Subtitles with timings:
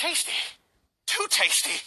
[0.00, 0.32] tasty.
[1.06, 1.82] Too tasty.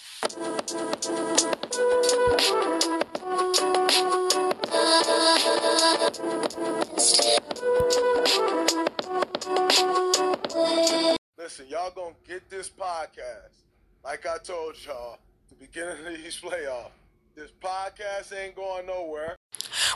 [11.39, 13.63] Listen, y'all gonna get this podcast.
[14.03, 15.17] Like I told y'all,
[15.49, 16.91] the beginning of these playoffs.
[17.35, 19.35] This podcast ain't going nowhere.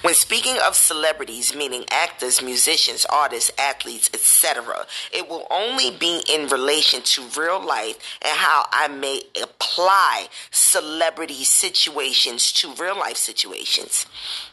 [0.02, 6.48] When speaking of celebrities, meaning actors, musicians, artists, athletes, etc., it will only be in
[6.50, 14.06] relation to real life and how I may apply celebrity situations to real life situations.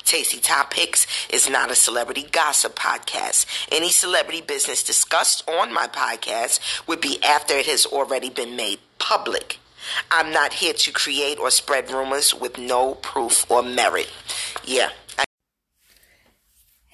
[0.04, 3.46] Tasty Topics is not a celebrity gossip podcast.
[3.70, 8.78] Any celebrity business discussed on my podcast would be after it has already been made
[8.98, 9.58] public.
[10.10, 14.10] I'm not here to create or spread rumors with no proof or merit.
[14.64, 14.90] Yeah.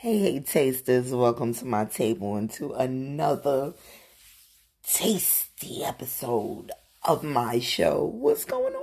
[0.03, 1.13] Hey, hey, tasters.
[1.13, 3.75] Welcome to my table and to another
[4.83, 6.71] tasty episode
[7.03, 8.07] of my show.
[8.07, 8.83] What's going on,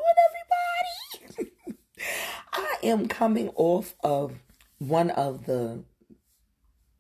[1.33, 1.51] everybody?
[2.53, 4.35] I am coming off of
[4.77, 5.85] one of the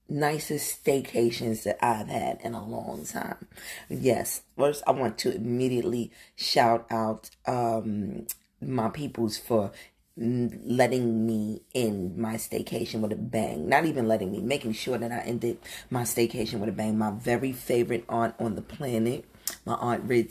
[0.09, 3.47] nicest staycations that I've had in a long time.
[3.87, 8.25] Yes, first I want to immediately shout out um,
[8.59, 9.73] my peoples for
[10.17, 13.69] letting me end my staycation with a bang.
[13.69, 15.59] Not even letting me, making sure that I ended
[15.89, 16.97] my staycation with a bang.
[16.97, 19.25] My very favorite aunt on the planet,
[19.65, 20.29] my aunt Red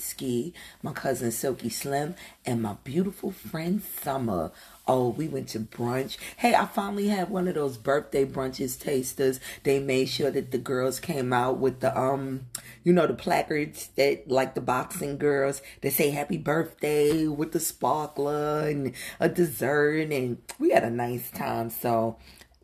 [0.83, 4.51] my cousin Silky Slim, and my beautiful friend Summer.
[4.89, 6.17] Oh, we went to brunch.
[6.37, 9.41] Hey, I finally had one of those birthday brunches tasters.
[9.65, 12.47] They made sure that the girls came out with the um,
[12.85, 17.59] you know, the placards that like the boxing girls that say happy birthday with the
[17.59, 21.69] sparkler and a dessert and we had a nice time.
[21.69, 22.17] So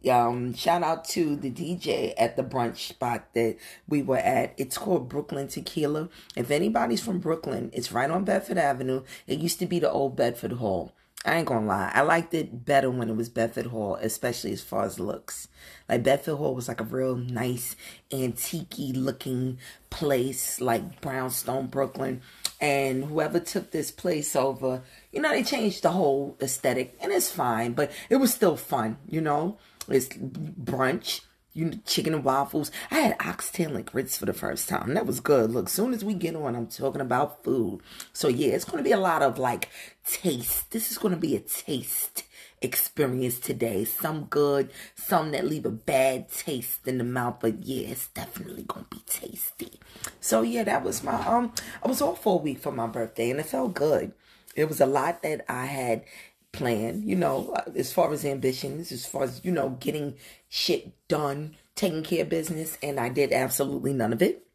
[0.09, 3.57] um shout out to the DJ at the brunch spot that
[3.89, 4.55] we were at.
[4.57, 6.09] It's called Brooklyn Tequila.
[6.36, 9.03] If anybody's from Brooklyn, it's right on Bedford Avenue.
[9.27, 10.92] It used to be the old Bedford Hall.
[11.25, 11.92] I ain't gonna lie.
[11.95, 15.46] I liked it better when it was Bedford Hall, especially as far as looks.
[15.89, 17.77] Like Bedford Hall was like a real nice
[18.13, 19.58] antique looking
[19.89, 22.23] place, like brownstone Brooklyn.
[22.61, 24.83] And whoever took this place over,
[25.13, 28.98] you know, they changed the whole aesthetic and it's fine, but it was still fun,
[29.08, 29.58] you know?
[29.89, 31.20] It's brunch
[31.55, 32.70] you know, chicken and waffles.
[32.90, 34.95] I had oxtail and grits for the first time.
[34.95, 35.51] That was good.
[35.51, 37.80] Look, soon as we get on, I'm talking about food.
[38.13, 39.68] So yeah, it's gonna be a lot of like
[40.07, 40.70] taste.
[40.70, 42.24] This is gonna be a taste
[42.63, 43.85] experience today.
[43.85, 48.64] Some good, some that leave a bad taste in the mouth, but yeah, it's definitely
[48.64, 49.80] gonna be tasty.
[50.20, 51.52] So yeah, that was my um
[51.83, 54.13] I was off for a week for my birthday and it felt good.
[54.55, 56.05] It was a lot that I had
[56.52, 60.14] plan, you know, as far as ambitions, as far as, you know, getting
[60.48, 64.46] shit done, taking care of business, and I did absolutely none of it.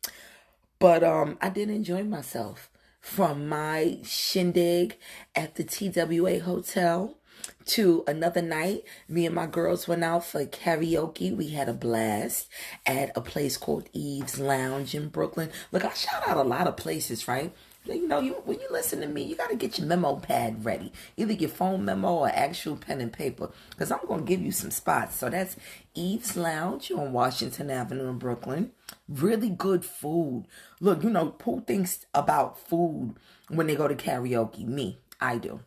[0.79, 2.69] But um I did enjoy myself
[3.01, 4.97] from my shindig
[5.35, 7.17] at the TWA hotel
[7.65, 8.83] to another night.
[9.07, 11.35] Me and my girls went out for karaoke.
[11.35, 12.49] We had a blast
[12.85, 15.51] at a place called Eve's Lounge in Brooklyn.
[15.71, 17.53] Look, I shout out a lot of places, right?
[17.95, 20.65] You know, you when you listen to me, you got to get your memo pad
[20.65, 24.51] ready, either your phone memo or actual pen and paper, because I'm gonna give you
[24.51, 25.15] some spots.
[25.15, 25.55] So that's
[25.93, 28.71] Eve's Lounge on Washington Avenue in Brooklyn.
[29.07, 30.45] Really good food.
[30.79, 33.15] Look, you know, who thinks about food
[33.49, 34.65] when they go to karaoke?
[34.65, 35.61] Me, I do.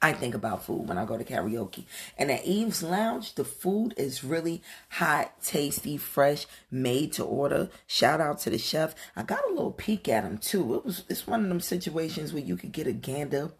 [0.00, 1.84] I think about food when I go to karaoke.
[2.16, 7.70] And at Eve's Lounge, the food is really hot, tasty, fresh, made to order.
[7.86, 8.94] Shout out to the chef.
[9.16, 10.74] I got a little peek at him too.
[10.74, 13.52] It was it's one of them situations where you could get a gander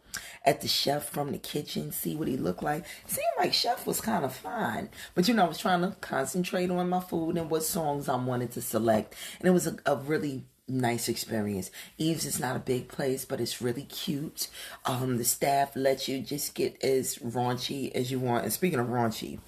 [0.44, 2.84] at the chef from the kitchen, see what he looked like.
[3.06, 4.88] Seemed like chef was kind of fine.
[5.14, 8.16] But you know, I was trying to concentrate on my food and what songs I
[8.16, 9.14] wanted to select.
[9.38, 11.70] And it was a, a really nice experience.
[11.96, 14.48] Eve's is not a big place, but it's really cute.
[14.84, 18.44] Um, the staff lets you just get as raunchy as you want.
[18.44, 19.38] And speaking of raunchy,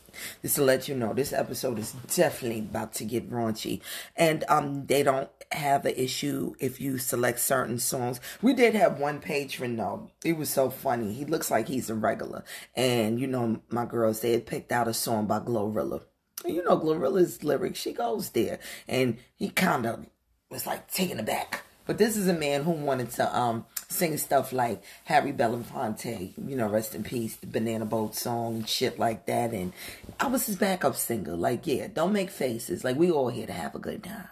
[0.43, 3.81] just to let you know, this episode is definitely about to get raunchy.
[4.17, 8.21] And um, they don't have an issue if you select certain songs.
[8.41, 10.11] We did have one patron though.
[10.25, 11.13] It was so funny.
[11.13, 12.45] He looks like he's a regular.
[12.77, 16.03] And you know, my girls, they had picked out a song by Glorilla.
[16.47, 18.61] You know, Glorilla's lyrics, she goes there.
[18.89, 20.07] And he kind of
[20.51, 21.63] was like taken aback.
[21.87, 26.57] But this is a man who wanted to um sing stuff like Harry Belafonte, you
[26.57, 29.53] know, rest in peace, the Banana Boat song and shit like that.
[29.53, 29.73] And
[30.19, 31.35] I was his backup singer.
[31.35, 32.85] Like, yeah, don't make faces.
[32.85, 34.29] Like, we all here to have a good time,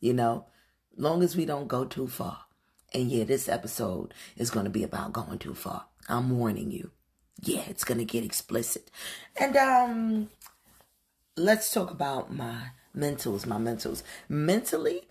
[0.00, 0.46] you know,
[0.96, 2.44] long as we don't go too far.
[2.92, 5.86] And yeah, this episode is going to be about going too far.
[6.08, 6.90] I'm warning you.
[7.40, 8.90] Yeah, it's going to get explicit.
[9.36, 10.30] And um
[11.36, 14.02] let's talk about my mentals, my mentals.
[14.28, 15.08] Mentally,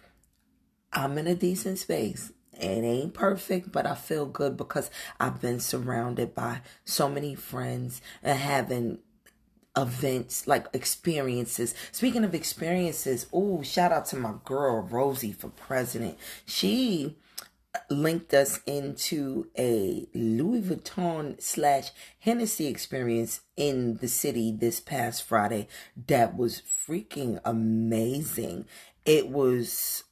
[0.91, 2.31] I'm in a decent space.
[2.53, 4.89] It ain't perfect, but I feel good because
[5.19, 8.99] I've been surrounded by so many friends and having
[9.77, 11.73] events like experiences.
[11.91, 16.17] Speaking of experiences, oh, shout out to my girl Rosie for president.
[16.45, 17.15] She
[17.89, 25.67] linked us into a Louis Vuitton slash Hennessy experience in the city this past Friday
[26.07, 28.65] that was freaking amazing.
[29.05, 30.03] It was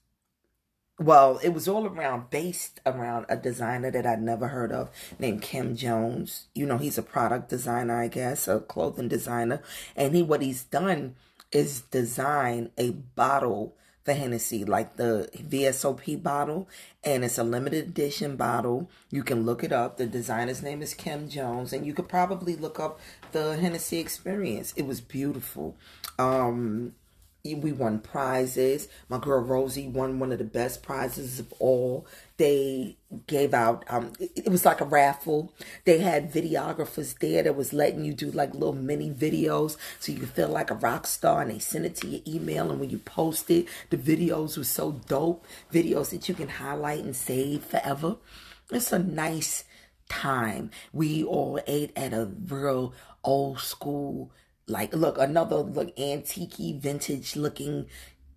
[0.99, 4.89] well, it was all around based around a designer that I'd never heard of
[5.19, 6.47] named Kim Jones.
[6.55, 9.61] You know, he's a product designer, I guess, a clothing designer.
[9.95, 11.15] And he what he's done
[11.51, 16.69] is design a bottle for Hennessy, like the VSOP bottle,
[17.03, 18.89] and it's a limited edition bottle.
[19.11, 19.97] You can look it up.
[19.97, 22.99] The designer's name is Kim Jones, and you could probably look up
[23.33, 24.73] the Hennessy experience.
[24.77, 25.75] It was beautiful.
[26.17, 26.95] Um,
[27.55, 28.88] we won prizes.
[29.09, 32.07] My girl Rosie won one of the best prizes of all.
[32.38, 35.53] They gave out um it, was like a raffle.
[35.85, 40.25] They had videographers there that was letting you do like little mini videos so you
[40.25, 42.99] feel like a rock star and they sent it to your email and when you
[42.99, 45.45] post it, the videos were so dope.
[45.73, 48.17] Videos that you can highlight and save forever.
[48.71, 49.63] It's a nice
[50.09, 50.71] time.
[50.94, 54.31] We all ate at a real old school
[54.68, 57.88] like, look, another look antique vintage looking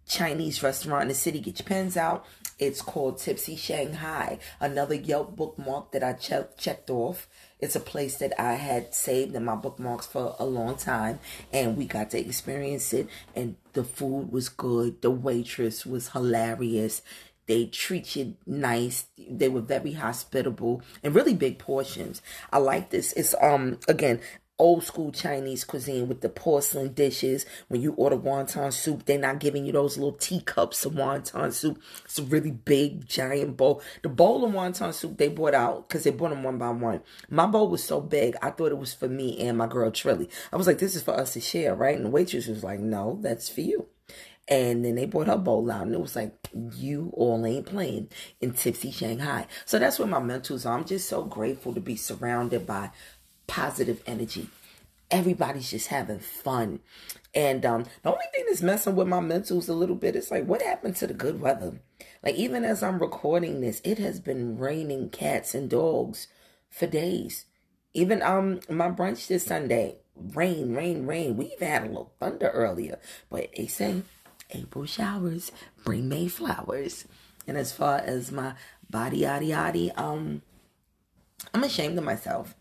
[0.07, 1.41] Chinese restaurant in the city.
[1.41, 2.25] Get your pens out.
[2.59, 4.39] It's called Tipsy Shanghai.
[4.61, 7.29] Another Yelp bookmark that I che- checked off.
[7.59, 11.21] It's a place that I had saved in my bookmarks for a long time,
[11.53, 13.09] and we got to experience it.
[13.37, 15.01] And the food was good.
[15.01, 17.03] The waitress was hilarious.
[17.47, 19.07] They treat you nice.
[19.19, 22.23] They were very hospitable and really big portions.
[22.53, 23.13] I like this.
[23.15, 24.21] It's um again
[24.61, 27.47] old school Chinese cuisine with the porcelain dishes.
[27.69, 31.83] When you order wonton soup, they're not giving you those little teacups of wonton soup.
[32.05, 33.83] It's a really big, giant bowl.
[34.03, 37.01] The bowl of wonton soup they brought out because they brought them one by one.
[37.31, 40.29] My bowl was so big, I thought it was for me and my girl Trilly.
[40.53, 41.97] I was like, this is for us to share, right?
[41.97, 43.87] And the waitress was like, no, that's for you.
[44.49, 46.35] And then they brought her bowl out, and it was like,
[46.75, 48.09] you all ain't playing
[48.41, 49.47] in Tipsy Shanghai.
[49.65, 50.77] So that's where my mentals are.
[50.77, 52.91] I'm just so grateful to be surrounded by
[53.51, 54.49] positive energy.
[55.11, 56.79] Everybody's just having fun.
[57.35, 60.47] And um, the only thing that's messing with my mentals a little bit is like,
[60.47, 61.81] what happened to the good weather?
[62.23, 66.29] Like, even as I'm recording this, it has been raining cats and dogs
[66.71, 67.47] for days.
[67.93, 71.37] Even um, my brunch this Sunday, rain, rain, rain.
[71.37, 73.01] We even had a little thunder earlier,
[73.31, 74.03] but they say
[74.51, 75.51] April showers
[75.85, 77.05] bring May flowers.
[77.49, 78.55] And as far as my
[78.89, 80.43] body, yaddy, yaddy, um,
[81.53, 82.55] I'm ashamed of myself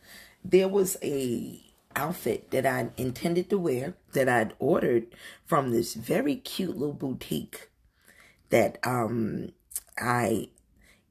[0.43, 1.59] there was a
[1.95, 5.07] outfit that I intended to wear that I'd ordered
[5.45, 7.69] from this very cute little boutique
[8.49, 9.51] that um
[9.97, 10.49] I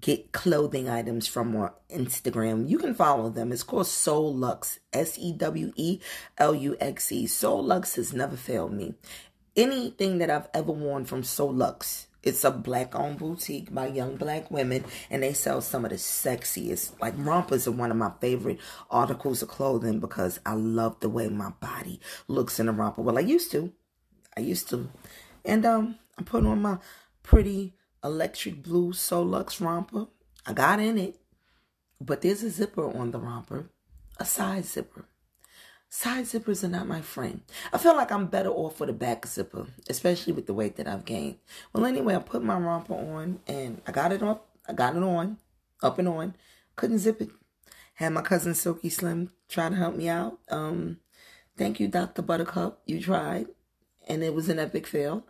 [0.00, 2.68] get clothing items from on Instagram.
[2.68, 3.52] You can follow them.
[3.52, 4.78] It's called Soul Lux.
[4.92, 6.00] S E W E
[6.38, 7.26] L U X E.
[7.26, 8.94] Soul Lux has never failed me.
[9.56, 14.16] Anything that I've ever worn from Soul Lux it's a black owned boutique by young
[14.16, 17.00] black women, and they sell some of the sexiest.
[17.00, 18.60] Like rompers are one of my favorite
[18.90, 23.02] articles of clothing because I love the way my body looks in a romper.
[23.02, 23.72] Well, I used to.
[24.36, 24.88] I used to.
[25.44, 26.78] And um, I put on my
[27.22, 30.06] pretty electric blue Solux romper.
[30.46, 31.16] I got in it,
[32.00, 33.70] but there's a zipper on the romper,
[34.18, 35.06] a side zipper.
[35.90, 37.40] Side zippers are not my friend.
[37.72, 40.86] I feel like I'm better off with a back zipper, especially with the weight that
[40.86, 41.36] I've gained.
[41.72, 44.48] Well, anyway, I put my romper on and I got it up.
[44.68, 45.38] I got it on,
[45.82, 46.34] up and on.
[46.76, 47.30] Couldn't zip it.
[47.94, 50.38] Had my cousin Silky Slim try to help me out.
[50.50, 50.98] Um,
[51.56, 52.20] thank you, Dr.
[52.20, 52.82] Buttercup.
[52.84, 53.46] You tried,
[54.06, 55.24] and it was an epic fail.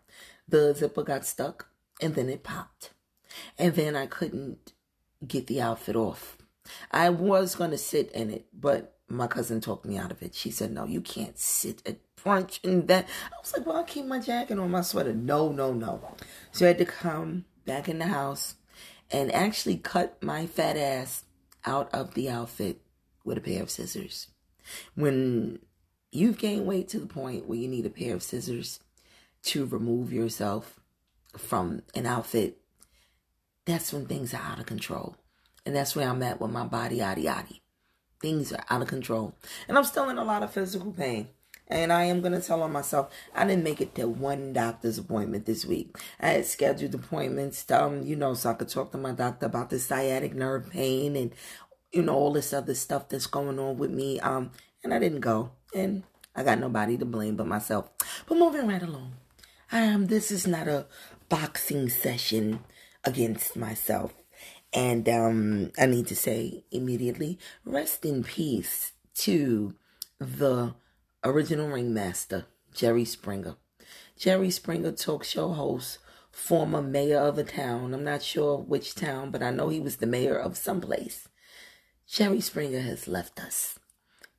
[0.49, 1.69] The zipper got stuck,
[2.03, 2.91] and then it popped.
[3.59, 4.73] And then I couldn't
[5.27, 6.37] get the outfit off.
[6.91, 10.35] I was going to sit in it, but my cousin talked me out of it.
[10.35, 13.07] She said, No, you can't sit at brunch and that.
[13.33, 15.15] I was like, Well, I'll keep my jacket on my sweater.
[15.15, 16.01] No, no, no.
[16.53, 18.57] So I had to come back in the house
[19.11, 21.25] and actually cut my fat ass
[21.65, 22.81] out of the outfit
[23.25, 24.29] with a pair of scissors.
[24.95, 25.61] When
[26.13, 28.81] you've gained weight to the point where you need a pair of scissors
[29.45, 30.81] to remove yourself
[31.37, 32.59] from an outfit,
[33.65, 35.17] that's when things are out of control.
[35.65, 37.61] And that's where I'm at with my body, yaddy, yaddy.
[38.21, 39.35] Things are out of control.
[39.69, 41.29] And I'm still in a lot of physical pain.
[41.71, 44.97] And I am going to tell on myself, I didn't make it to one doctor's
[44.97, 45.97] appointment this week.
[46.19, 49.69] I had scheduled appointments, um, you know, so I could talk to my doctor about
[49.69, 51.33] the sciatic nerve pain and,
[51.93, 54.19] you know, all this other stuff that's going on with me.
[54.21, 54.51] Um,
[54.83, 55.51] and I didn't go.
[55.75, 57.91] And I got nobody to blame but myself.
[58.27, 59.13] But moving right along.
[59.71, 60.87] Um, this is not a
[61.29, 62.61] boxing session
[63.05, 64.15] against myself.
[64.73, 69.75] And um, I need to say immediately, rest in peace to
[70.19, 70.75] the
[71.25, 73.57] original ringmaster, Jerry Springer.
[74.17, 75.99] Jerry Springer, talk show host,
[76.31, 77.95] former mayor of a town.
[77.95, 81.29] I'm not sure which town, but I know he was the mayor of some place.
[82.07, 83.79] Jerry Springer has left us.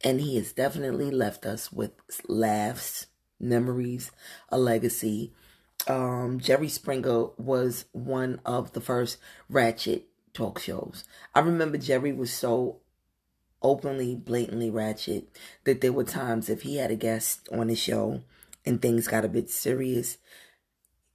[0.04, 1.92] And he has definitely left us with
[2.28, 3.08] laughs,
[3.40, 4.12] memories,
[4.50, 5.34] a legacy.
[5.88, 9.18] Um, Jerry Springer was one of the first
[9.50, 11.04] ratchet talk shows.
[11.34, 12.78] I remember Jerry was so
[13.62, 15.28] openly, blatantly ratchet
[15.66, 18.22] that there were times if he had a guest on his show
[18.66, 20.18] and things got a bit serious,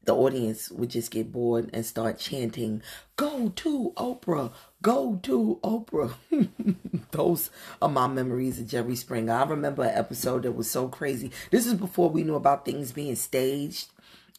[0.05, 2.83] the audience would just get bored and start chanting,
[3.17, 4.53] Go to Oprah,
[4.83, 6.15] go to Oprah.
[7.11, 9.33] Those are my memories of Jerry Springer.
[9.33, 11.31] I remember an episode that was so crazy.
[11.51, 13.89] This is before we knew about things being staged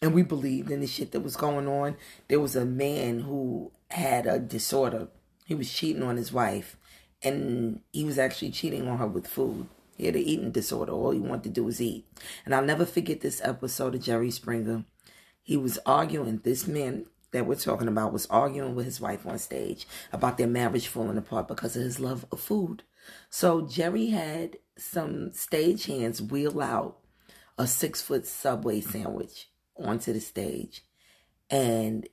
[0.01, 1.95] and we believed in the shit that was going on.
[2.27, 5.07] There was a man who had a disorder.
[5.45, 6.77] He was cheating on his wife
[7.21, 9.67] and he was actually cheating on her with food.
[9.97, 10.91] He had an eating disorder.
[10.91, 12.05] All he wanted to do was eat.
[12.43, 14.83] And I'll never forget this episode of Jerry Springer.
[15.41, 19.37] He was arguing, this man that we're talking about was arguing with his wife on
[19.37, 22.83] stage about their marriage falling apart because of his love of food.
[23.29, 26.97] So Jerry had some stage hands wheel out
[27.57, 30.83] a six foot subway sandwich onto the stage.
[31.49, 32.07] And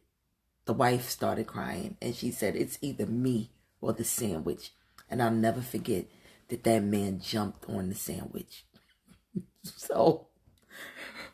[0.64, 3.50] the wife started crying and she said, It's either me
[3.80, 4.72] or the sandwich.
[5.10, 6.06] And I'll never forget
[6.48, 8.64] that that man jumped on the sandwich.
[9.62, 10.28] so,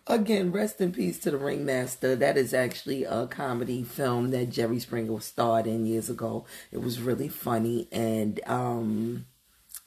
[0.07, 2.17] again, rest in peace to the Ringmaster.
[2.17, 6.45] That is actually a comedy film that Jerry Springer starred in years ago.
[6.73, 7.89] It was really funny.
[7.93, 9.27] And, um,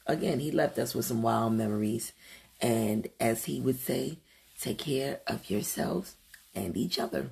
[0.05, 2.13] again, he left us with some wild memories.
[2.61, 4.19] And as he would say,
[4.59, 6.15] take care of yourselves
[6.53, 7.31] and each other.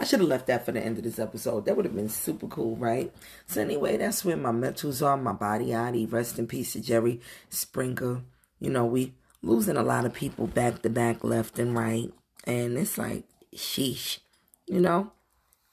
[0.00, 1.64] I should have left that for the end of this episode.
[1.64, 3.12] That would have been super cool, right?
[3.46, 6.06] So anyway, that's where my mentals are, my body adi.
[6.06, 8.22] Rest in peace to Jerry Springer.
[8.58, 12.12] You know, we losing a lot of people back to back, left and right.
[12.44, 14.18] And it's like, sheesh.
[14.66, 15.12] You know?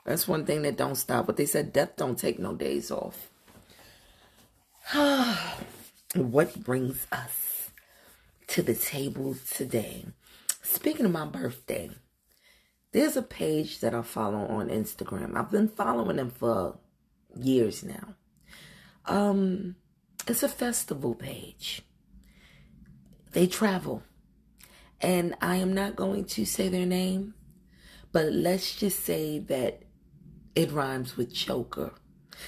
[0.05, 1.25] That's one thing that don't stop.
[1.25, 3.29] But they said death don't take no days off.
[6.15, 7.71] what brings us
[8.47, 10.05] to the table today?
[10.61, 11.89] Speaking of my birthday,
[12.95, 15.35] there's a page that I follow on Instagram.
[15.35, 16.77] I've been following them for
[17.35, 18.15] years now.
[19.05, 19.75] Um,
[20.25, 21.81] it's a festival page.
[23.33, 24.01] They travel.
[25.01, 27.33] And I am not going to say their name,
[28.13, 29.81] but let's just say that
[30.55, 31.91] it rhymes with choker.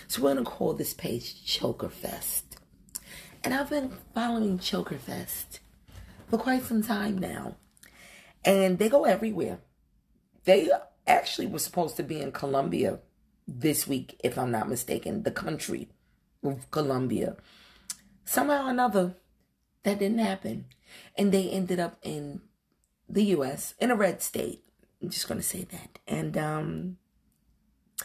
[0.08, 2.58] So we're going to call this page Choker Fest.
[3.44, 5.60] And I've been following Choker Fest
[6.30, 7.58] for quite some time now.
[8.46, 9.60] And they go everywhere.
[10.48, 10.70] They
[11.06, 13.00] actually were supposed to be in Colombia
[13.46, 15.90] this week, if I'm not mistaken, the country
[16.42, 17.36] of Colombia.
[18.24, 19.16] Somehow or another,
[19.84, 20.66] that didn't happen.
[21.18, 22.40] And they ended up in
[23.10, 24.64] the US, in a red state.
[25.02, 26.00] I'm just going to say that.
[26.08, 26.98] And um,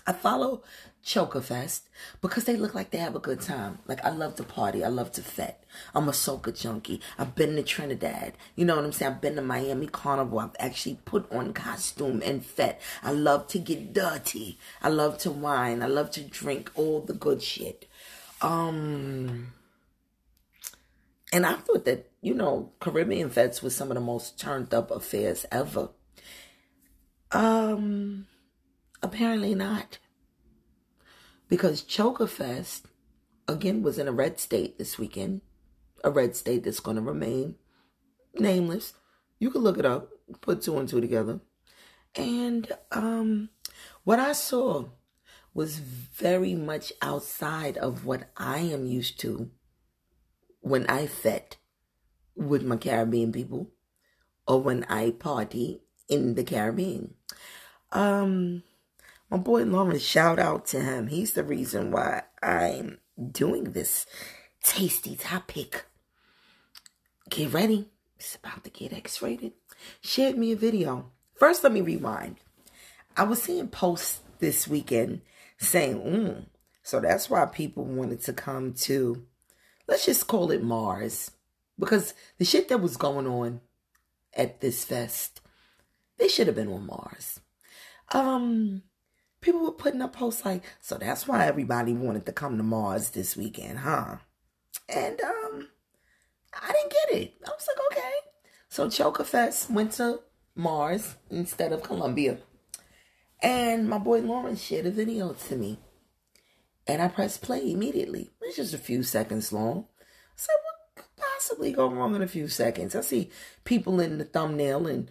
[0.07, 0.63] I follow
[1.05, 1.83] Chokerfest
[2.21, 3.79] because they look like they have a good time.
[3.87, 4.85] Like I love to party.
[4.85, 5.65] I love to fet.
[5.95, 7.01] I'm a soca junkie.
[7.19, 8.35] I've been to Trinidad.
[8.57, 9.13] You know what I'm saying?
[9.13, 10.39] I've been to Miami Carnival.
[10.39, 12.81] I've actually put on costume and fet.
[13.03, 14.59] I love to get dirty.
[14.81, 15.83] I love to wine.
[15.83, 17.87] I love to drink all the good shit.
[18.41, 19.53] Um
[21.35, 24.91] and I thought that, you know, Caribbean Fets was some of the most turned up
[24.91, 25.91] affairs ever.
[27.31, 28.27] Um
[29.23, 29.99] apparently not
[31.49, 32.83] because Chokerfest,
[33.47, 35.43] again, was in a red state this weekend,
[36.02, 37.55] a red state that's going to remain
[38.35, 38.95] nameless.
[39.38, 40.09] You can look it up,
[40.41, 41.38] put two and two together.
[42.17, 43.50] And um,
[44.02, 44.87] what I saw
[45.55, 49.52] was very much outside of what I am used to
[50.62, 51.59] when I fet
[52.35, 53.71] with my Caribbean people
[54.49, 57.14] or when I party in the Caribbean.
[57.93, 58.64] Um,
[59.33, 61.07] my boy Lawrence, shout out to him.
[61.07, 62.99] He's the reason why I'm
[63.31, 64.05] doing this
[64.62, 65.87] tasty topic.
[67.31, 67.89] Get ready.
[68.19, 69.53] It's about to get X rated.
[70.03, 71.12] Shared me a video.
[71.35, 72.37] First, let me rewind.
[73.17, 75.23] I was seeing posts this weekend
[75.57, 76.45] saying, mm,
[76.83, 79.25] so that's why people wanted to come to,
[79.89, 81.31] let's just call it Mars.
[81.79, 83.62] Because the shit that was going on
[84.35, 85.41] at this fest,
[86.19, 87.41] they should have been on Mars.
[88.11, 88.83] Um,
[89.43, 93.11] people were putting up posts like, so that's why everybody wanted to come to Mars
[93.11, 94.17] this weekend, huh?
[94.89, 95.69] And um,
[96.55, 97.35] I didn't get it.
[97.47, 98.13] I was like, okay.
[98.71, 100.21] So Chokerfest went to
[100.55, 102.39] Mars instead of Colombia.
[103.43, 105.79] And my boy Lawrence shared a video to me.
[106.87, 108.31] And I pressed play immediately.
[108.41, 109.87] It's just a few seconds long.
[110.37, 112.95] So what could possibly go wrong in a few seconds?
[112.95, 113.31] I see
[113.65, 115.09] people in the thumbnail in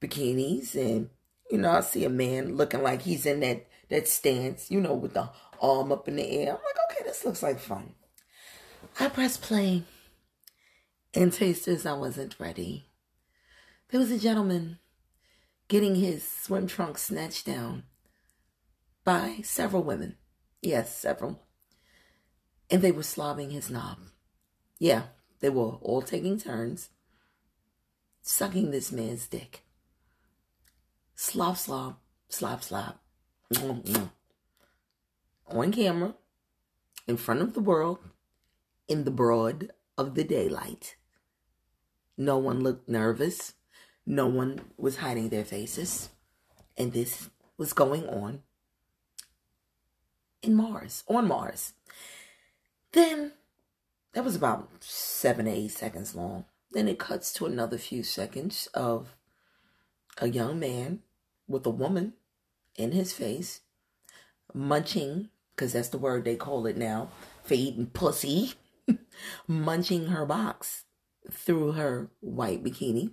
[0.00, 1.10] bikinis and
[1.52, 4.94] you know, I see a man looking like he's in that that stance, you know,
[4.94, 5.28] with the
[5.60, 6.48] arm up in the air.
[6.48, 7.92] I'm like, okay, this looks like fun.
[8.98, 9.82] I pressed play.
[11.12, 12.86] And tasters, I wasn't ready.
[13.90, 14.78] There was a gentleman
[15.68, 17.82] getting his swim trunks snatched down
[19.04, 20.16] by several women.
[20.62, 21.42] Yes, several.
[22.70, 23.98] And they were slobbing his knob.
[24.78, 25.02] Yeah,
[25.40, 26.88] they were all taking turns
[28.22, 29.61] sucking this man's dick.
[31.24, 33.00] Slop, slop, slop, slop.
[35.46, 36.14] On camera,
[37.06, 38.00] in front of the world,
[38.88, 40.96] in the broad of the daylight.
[42.18, 43.54] No one looked nervous.
[44.04, 46.08] No one was hiding their faces.
[46.76, 48.42] And this was going on
[50.42, 51.72] in Mars, on Mars.
[52.90, 53.30] Then
[54.12, 56.46] that was about seven to eight seconds long.
[56.72, 59.14] Then it cuts to another few seconds of
[60.18, 60.98] a young man
[61.52, 62.14] with a woman
[62.76, 63.60] in his face
[64.54, 67.10] munching, because that's the word they call it now
[67.44, 68.54] for eating pussy,
[69.46, 70.84] munching her box
[71.30, 73.12] through her white bikini.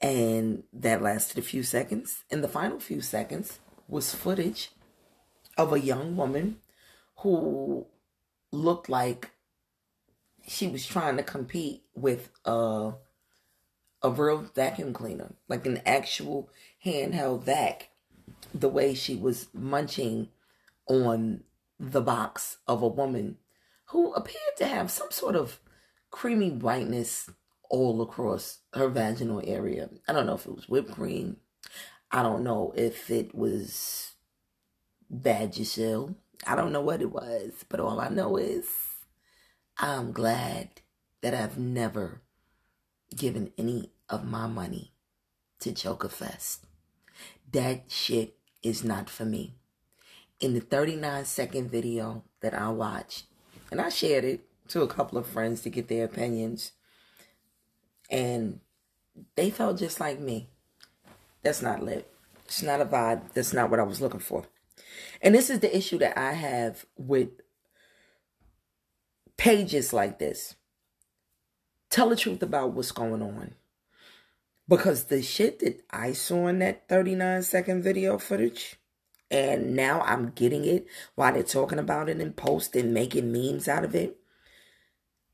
[0.00, 2.24] And that lasted a few seconds.
[2.30, 4.70] And the final few seconds was footage
[5.56, 6.58] of a young woman
[7.18, 7.86] who
[8.52, 9.30] looked like
[10.46, 12.92] she was trying to compete with a
[14.02, 16.50] a real vacuum cleaner, like an actual
[16.84, 17.90] handheld vac.
[18.54, 20.28] The way she was munching
[20.86, 21.42] on
[21.78, 23.36] the box of a woman
[23.86, 25.60] who appeared to have some sort of
[26.10, 27.30] creamy whiteness
[27.70, 29.90] all across her vaginal area.
[30.06, 31.36] I don't know if it was whipped cream.
[32.10, 34.12] I don't know if it was
[35.10, 36.14] badger Vagisil.
[36.46, 38.66] I don't know what it was, but all I know is
[39.76, 40.68] I'm glad
[41.20, 42.22] that I've never
[43.14, 44.92] given any of my money
[45.60, 46.67] to Choker Fest.
[47.52, 49.54] That shit is not for me.
[50.40, 53.24] In the 39 second video that I watched,
[53.70, 56.72] and I shared it to a couple of friends to get their opinions,
[58.10, 58.60] and
[59.34, 60.48] they felt just like me.
[61.42, 62.10] That's not lit.
[62.44, 63.32] It's not a vibe.
[63.32, 64.44] That's not what I was looking for.
[65.20, 67.28] And this is the issue that I have with
[69.36, 70.54] pages like this.
[71.90, 73.54] Tell the truth about what's going on.
[74.68, 78.76] Because the shit that I saw in that 39 second video footage,
[79.30, 83.84] and now I'm getting it while they're talking about it and posting, making memes out
[83.84, 84.18] of it.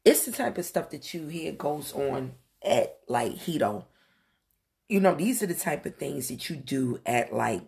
[0.04, 3.86] It's the type of stuff that you hear goes on at like Hedo.
[4.88, 7.62] You know, these are the type of things that you do at like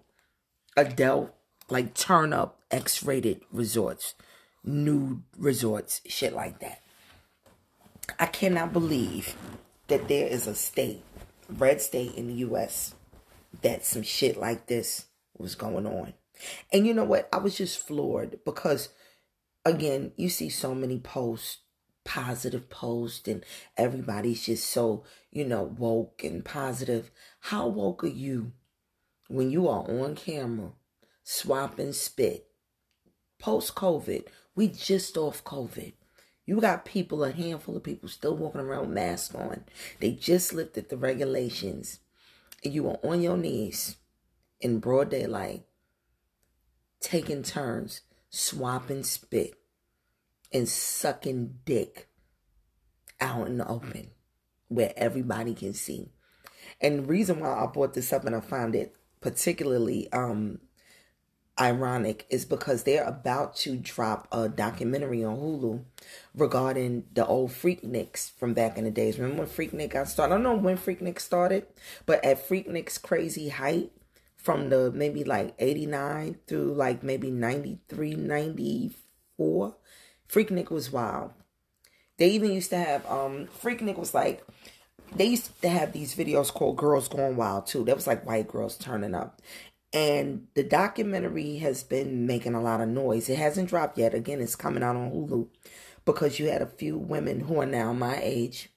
[0.76, 1.35] adult,
[1.68, 4.14] like turn up X rated resorts,
[4.62, 6.83] nude resorts, shit like that.
[8.18, 9.35] I cannot believe
[9.88, 11.02] that there is a state,
[11.48, 12.94] red state in the US,
[13.62, 15.06] that some shit like this
[15.38, 16.14] was going on.
[16.72, 17.28] And you know what?
[17.32, 18.90] I was just floored because,
[19.64, 21.59] again, you see so many posts,
[22.04, 23.44] positive posts, and
[23.76, 27.11] everybody's just so, you know, woke and positive.
[27.40, 28.52] How woke are you
[29.28, 30.72] when you are on camera,
[31.24, 32.46] swapping spit?
[33.38, 35.92] Post COVID, we just off COVID.
[36.46, 39.64] You got people, a handful of people still walking around masks on.
[39.98, 41.98] They just lifted the regulations.
[42.64, 43.96] And you are on your knees
[44.61, 45.66] in broad daylight,
[47.00, 49.54] taking turns, swapping spit,
[50.52, 52.09] and sucking dick
[53.20, 54.11] out in the open
[54.68, 56.11] where everybody can see.
[56.80, 60.61] And the reason why I brought this up and I found it particularly um
[61.58, 65.82] ironic is because they're about to drop a documentary on Hulu
[66.34, 69.18] regarding the old Freakniks from back in the days.
[69.18, 70.34] Remember when Freaknik got started?
[70.34, 71.66] I don't know when Freaknik started,
[72.04, 73.90] but at Freaknik's crazy height
[74.36, 79.76] from the maybe like 89 through like maybe 93, 94,
[80.28, 81.32] Freaknik was wild.
[82.18, 84.46] They even used to have um Freaknik was like
[85.14, 87.84] they used to have these videos called Girls Going Wild too.
[87.84, 89.40] That was like white girls turning up.
[89.92, 93.29] And the documentary has been making a lot of noise.
[93.29, 94.14] It hasn't dropped yet.
[94.14, 95.49] Again, it's coming out on Hulu
[96.05, 98.70] because you had a few women who are now my age,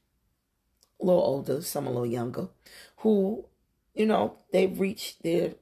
[1.01, 2.49] a little older, some a little younger,
[2.97, 3.45] who,
[3.93, 5.55] you know, they've reached their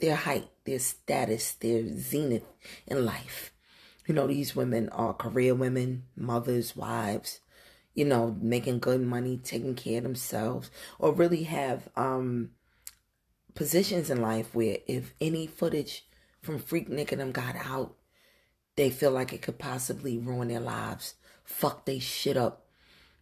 [0.00, 2.46] their height, their status, their zenith
[2.86, 3.52] in life.
[4.06, 7.40] You know, these women are career women, mothers, wives,
[7.94, 12.50] you know, making good money, taking care of themselves, or really have um
[13.58, 16.06] positions in life where if any footage
[16.40, 17.96] from Freaknik and them got out,
[18.76, 22.68] they feel like it could possibly ruin their lives, fuck they shit up.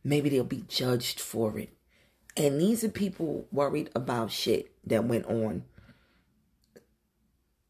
[0.04, 1.70] Maybe they'll be judged for it.
[2.36, 5.64] And these are people worried about shit that went on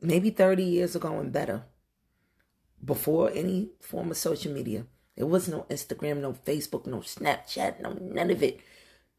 [0.00, 1.62] maybe 30 years ago and better.
[2.84, 4.86] Before any form of social media.
[5.14, 8.58] There was no Instagram, no Facebook, no Snapchat, no none of it.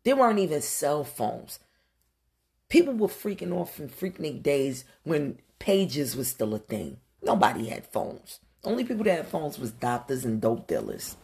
[0.03, 1.59] There weren't even cell phones.
[2.69, 6.97] People were freaking off in freaking days when pages was still a thing.
[7.21, 8.39] Nobody had phones.
[8.63, 11.15] Only people that had phones was doctors and dope dealers.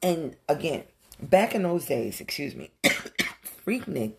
[0.00, 0.84] And again,
[1.20, 2.70] back in those days, excuse me,
[3.66, 4.14] Freaknik,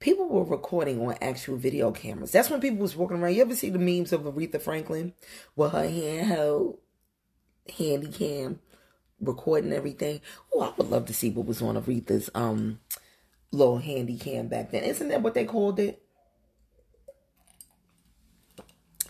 [0.00, 2.32] people were recording on actual video cameras.
[2.32, 3.34] That's when people was walking around.
[3.34, 5.12] You ever see the memes of Aretha Franklin
[5.54, 6.78] with her handheld
[7.78, 8.60] handy cam
[9.20, 10.20] recording everything?
[10.52, 12.80] Oh, I would love to see what was on Aretha's um
[13.52, 14.82] little handy cam back then.
[14.82, 16.02] Isn't that what they called it?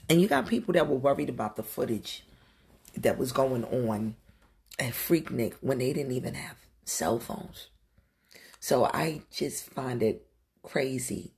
[0.08, 2.24] And you got people that were worried about the footage
[2.96, 4.16] that was going on
[4.78, 7.68] at Freaknik when they didn't even have cell phones.
[8.60, 10.26] So I just find it
[10.62, 11.34] crazy.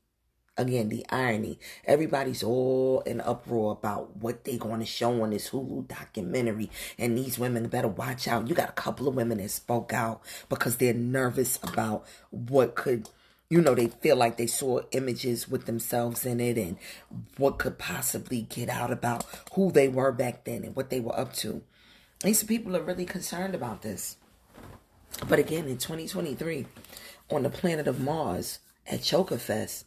[0.56, 1.58] Again, the irony.
[1.84, 6.70] Everybody's all in uproar about what they're going to show on this Hulu documentary.
[6.96, 8.46] And these women better watch out.
[8.46, 13.08] You got a couple of women that spoke out because they're nervous about what could
[13.50, 16.76] you know, they feel like they saw images with themselves in it and
[17.36, 21.16] what could possibly get out about who they were back then and what they were
[21.16, 21.62] up to.
[22.22, 24.16] These people are really concerned about this.
[25.28, 26.66] But again, in 2023,
[27.30, 29.84] on the planet of Mars at Chokerfest,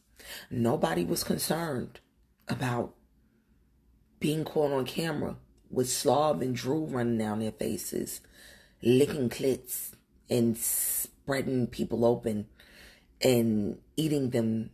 [0.50, 2.00] nobody was concerned
[2.48, 2.94] about
[4.20, 5.36] being caught on camera
[5.70, 8.22] with slob and drool running down their faces,
[8.82, 9.92] licking clits,
[10.30, 12.48] and spreading people open
[13.22, 14.70] and eating them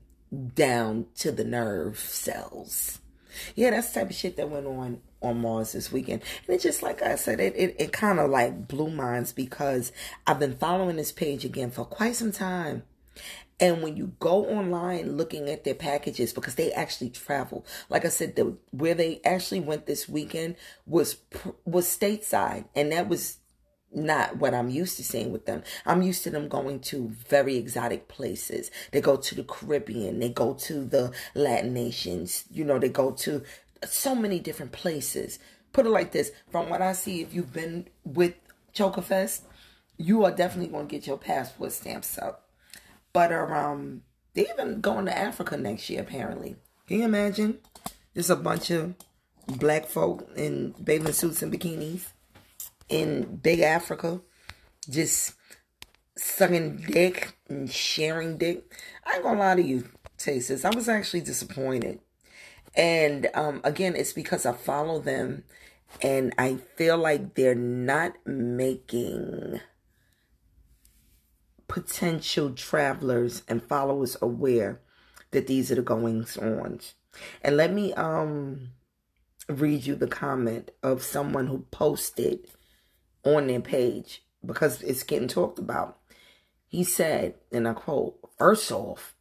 [0.55, 2.99] down to the nerve cells.
[3.55, 6.21] Yeah, that's the type of shit that went on on Mars this weekend.
[6.45, 9.91] And it's just like I said, it, it, it kind of like blew minds because
[10.27, 12.83] I've been following this page again for quite some time.
[13.59, 18.09] And when you go online looking at their packages, because they actually travel, like I
[18.09, 21.17] said, the, where they actually went this weekend was
[21.65, 23.37] was stateside, and that was
[23.95, 25.63] not what I'm used to seeing with them.
[25.85, 28.71] I'm used to them going to very exotic places.
[28.91, 33.11] They go to the Caribbean, they go to the Latin nations, you know, they go
[33.11, 33.43] to
[33.85, 35.39] so many different places.
[35.71, 38.35] Put it like this from what I see, if you've been with
[38.73, 39.41] Chokerfest,
[39.97, 42.42] you are definitely going to get your passport stamps up.
[43.13, 44.01] But um,
[44.33, 46.55] they even going to Africa next year, apparently.
[46.87, 47.59] Can you imagine?
[48.15, 48.95] Just a bunch of
[49.47, 52.07] black folk in bathing suits and bikinis
[52.89, 54.21] in big Africa,
[54.89, 55.33] just
[56.17, 58.63] sucking dick and sharing dick.
[59.05, 60.65] I ain't gonna lie to you, Tasters.
[60.65, 61.99] I was actually disappointed.
[62.75, 65.43] And um, again, it's because I follow them
[66.01, 69.59] and I feel like they're not making
[71.73, 74.79] potential travelers and followers aware
[75.31, 76.79] that these are the goings on.
[77.41, 78.69] And let me um
[79.49, 82.47] read you the comment of someone who posted
[83.25, 85.97] on their page because it's getting talked about.
[86.67, 89.15] He said, and I quote, first off,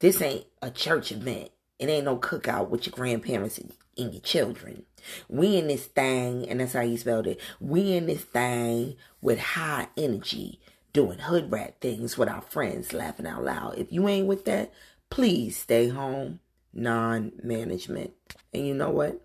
[0.00, 1.50] this ain't a church event.
[1.78, 4.82] It ain't no cookout with your grandparents and your children.
[5.28, 7.40] We in this thing, and that's how he spelled it.
[7.60, 10.60] We in this thing with high energy,
[10.92, 13.78] doing hood rat things with our friends, laughing out loud.
[13.78, 14.72] If you ain't with that,
[15.10, 16.40] please stay home.
[16.72, 18.12] Non-management.
[18.52, 19.20] And you know what?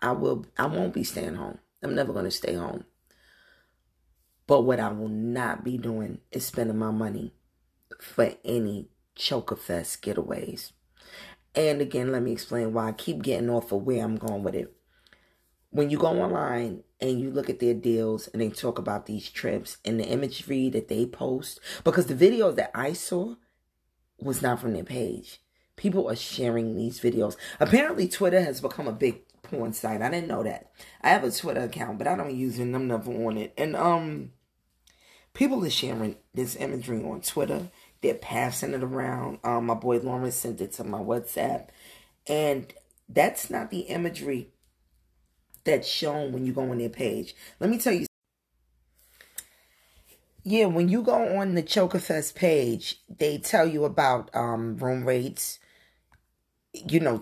[0.00, 0.46] I will.
[0.56, 1.58] I won't be staying home.
[1.82, 2.84] I'm never gonna stay home.
[4.46, 7.34] But what I will not be doing is spending my money
[8.00, 10.72] for any Chokerfest getaways.
[11.54, 14.54] And again, let me explain why I keep getting off of where I'm going with
[14.54, 14.72] it.
[15.70, 19.30] When you go online and you look at their deals and they talk about these
[19.30, 23.36] trips and the imagery that they post, because the video that I saw
[24.18, 25.40] was not from their page.
[25.76, 27.36] People are sharing these videos.
[27.58, 30.02] Apparently, Twitter has become a big porn site.
[30.02, 30.70] I didn't know that.
[31.00, 32.62] I have a Twitter account, but I don't use it.
[32.62, 33.54] I'm never on it.
[33.56, 34.32] And um,
[35.32, 37.70] people are sharing this imagery on Twitter.
[38.02, 39.38] They're passing it around.
[39.44, 41.68] Um, my boy Lawrence sent it to my WhatsApp.
[42.26, 42.72] And
[43.08, 44.50] that's not the imagery
[45.70, 47.34] that's shown when you go on their page.
[47.58, 48.06] Let me tell you.
[50.42, 55.58] Yeah, when you go on the Chokerfest page, they tell you about um, room rates,
[56.72, 57.20] you know,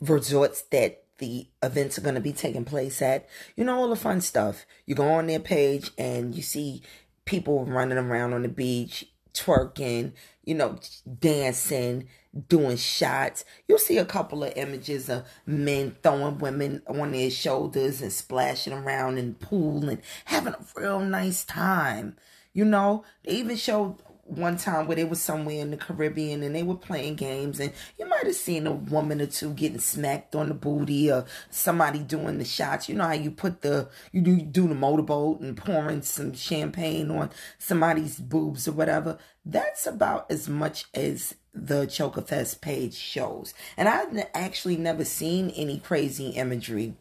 [0.00, 3.26] resorts that the events are going to be taking place at,
[3.56, 4.66] you know, all the fun stuff.
[4.84, 6.82] You go on their page and you see
[7.24, 10.12] people running around on the beach twerking,
[10.44, 10.78] you know,
[11.20, 12.08] dancing,
[12.48, 13.44] doing shots.
[13.68, 18.72] You'll see a couple of images of men throwing women on their shoulders and splashing
[18.72, 22.16] around in the pool and having a real nice time.
[22.52, 23.96] You know, they even showed
[24.26, 27.72] one time where they were somewhere in the Caribbean and they were playing games and
[27.98, 32.00] you might have seen a woman or two getting smacked on the booty or somebody
[32.00, 32.88] doing the shots.
[32.88, 37.10] You know how you put the you do do the motorboat and pouring some champagne
[37.10, 39.18] on somebody's boobs or whatever.
[39.44, 43.54] That's about as much as the Choker Fest page shows.
[43.76, 46.94] And I've actually never seen any crazy imagery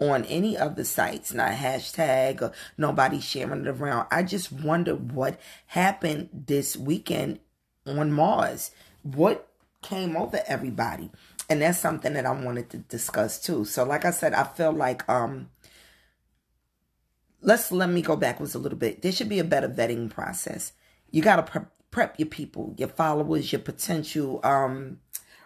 [0.00, 4.06] on any of the sites, not hashtag or nobody sharing it around.
[4.10, 7.38] I just wonder what happened this weekend
[7.86, 8.70] on Mars.
[9.02, 9.48] What
[9.82, 11.10] came over everybody?
[11.48, 13.64] And that's something that I wanted to discuss too.
[13.64, 15.50] So like I said, I feel like um
[17.42, 19.02] let's let me go backwards a little bit.
[19.02, 20.72] There should be a better vetting process.
[21.10, 25.00] You got to prep, prep your people, your followers, your potential um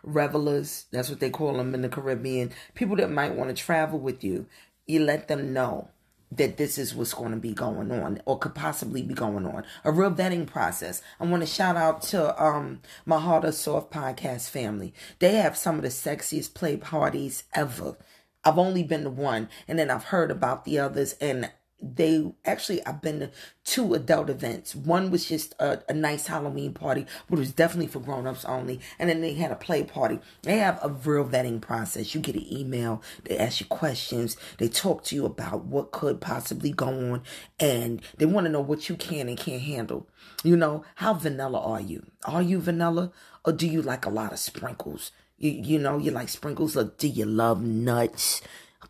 [0.04, 3.98] revelers, that's what they call them in the Caribbean, people that might want to travel
[3.98, 4.46] with you,
[4.86, 5.88] you let them know
[6.36, 9.64] that this is what's going to be going on or could possibly be going on.
[9.84, 11.02] A real vetting process.
[11.20, 14.92] I want to shout out to um my Heart of Soft podcast family.
[15.20, 17.96] They have some of the sexiest play parties ever.
[18.44, 21.50] I've only been to one and then I've heard about the others and
[21.94, 23.30] they actually I've been to
[23.64, 24.74] two adult events.
[24.74, 28.80] One was just a, a nice Halloween party, but it was definitely for grown-ups only.
[28.98, 30.18] And then they had a play party.
[30.42, 32.14] They have a real vetting process.
[32.14, 36.20] You get an email, they ask you questions, they talk to you about what could
[36.20, 37.22] possibly go on,
[37.58, 40.08] and they want to know what you can and can't handle.
[40.42, 42.06] You know, how vanilla are you?
[42.24, 43.12] Are you vanilla?
[43.44, 45.10] Or do you like a lot of sprinkles?
[45.36, 48.40] You, you know, you like sprinkles, or do you love nuts?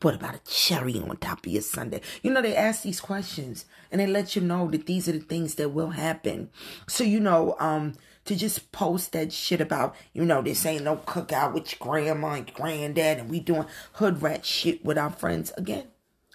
[0.05, 2.03] What about a cherry on top of your sundae?
[2.23, 5.19] You know, they ask these questions and they let you know that these are the
[5.19, 6.51] things that will happen.
[6.87, 7.95] So, you know, um,
[8.27, 12.33] to just post that shit about, you know, this ain't no cookout with your grandma
[12.33, 13.65] and granddad and we doing
[13.95, 15.53] hood rat shit with our friends.
[15.57, 15.87] Again,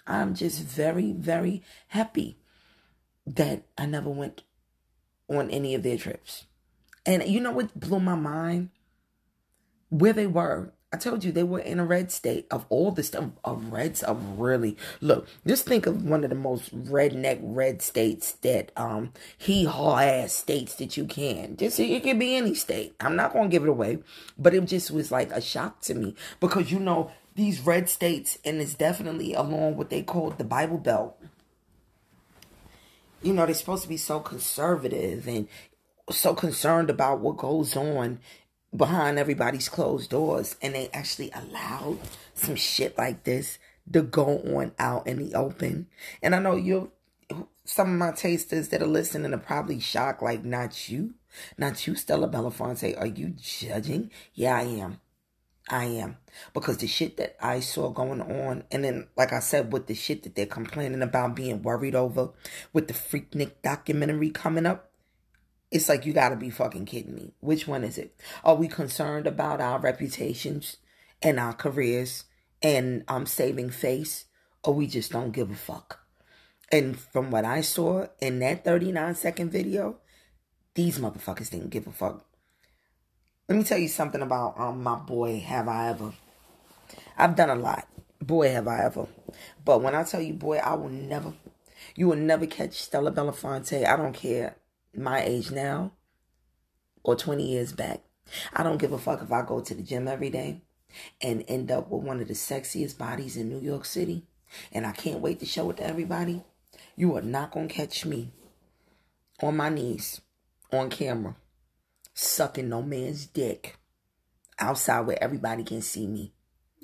[0.04, 2.38] I'm just very, very happy
[3.24, 4.42] that I never went
[5.28, 6.46] on any of their trips.
[7.06, 8.70] And you know what blew my mind?
[9.90, 13.04] Where they were I told you they were in a red state of all the
[13.04, 15.28] stuff of reds of really look.
[15.46, 20.32] Just think of one of the most redneck red states that um he haw ass
[20.32, 21.56] states that you can.
[21.56, 22.96] Just it could be any state.
[22.98, 23.98] I'm not gonna give it away,
[24.36, 28.38] but it just was like a shock to me because you know these red states
[28.44, 31.16] and it's definitely along what they call the Bible Belt.
[33.22, 35.46] You know they're supposed to be so conservative and
[36.10, 38.18] so concerned about what goes on
[38.74, 41.98] behind everybody's closed doors and they actually allowed
[42.34, 43.58] some shit like this
[43.92, 45.88] to go on out in the open.
[46.22, 46.92] And I know you
[47.64, 51.14] some of my tasters that are listening are probably shocked, like, not you.
[51.56, 52.98] Not you, Stella Belafonte.
[52.98, 54.10] Are you judging?
[54.34, 55.00] Yeah, I am.
[55.68, 56.16] I am.
[56.52, 59.94] Because the shit that I saw going on, and then, like I said, with the
[59.94, 62.30] shit that they're complaining about being worried over,
[62.72, 64.89] with the Freaknik documentary coming up,
[65.70, 67.32] it's like you gotta be fucking kidding me.
[67.40, 68.14] Which one is it?
[68.44, 70.78] Are we concerned about our reputations
[71.22, 72.24] and our careers
[72.62, 74.24] and um saving face?
[74.62, 76.00] Or we just don't give a fuck?
[76.72, 79.98] And from what I saw in that 39 second video,
[80.74, 82.26] these motherfuckers didn't give a fuck.
[83.48, 86.12] Let me tell you something about um my boy Have I Ever.
[87.16, 87.86] I've done a lot.
[88.20, 89.06] Boy have I ever.
[89.64, 91.32] But when I tell you boy, I will never
[91.94, 93.86] you will never catch Stella Belafonte.
[93.86, 94.56] I don't care
[94.94, 95.92] my age now
[97.02, 98.02] or 20 years back.
[98.52, 100.62] I don't give a fuck if I go to the gym every day
[101.20, 104.24] and end up with one of the sexiest bodies in New York City.
[104.72, 106.42] And I can't wait to show it to everybody.
[106.96, 108.30] You are not going to catch me
[109.42, 110.20] on my knees
[110.72, 111.36] on camera
[112.14, 113.78] sucking no man's dick
[114.58, 116.32] outside where everybody can see me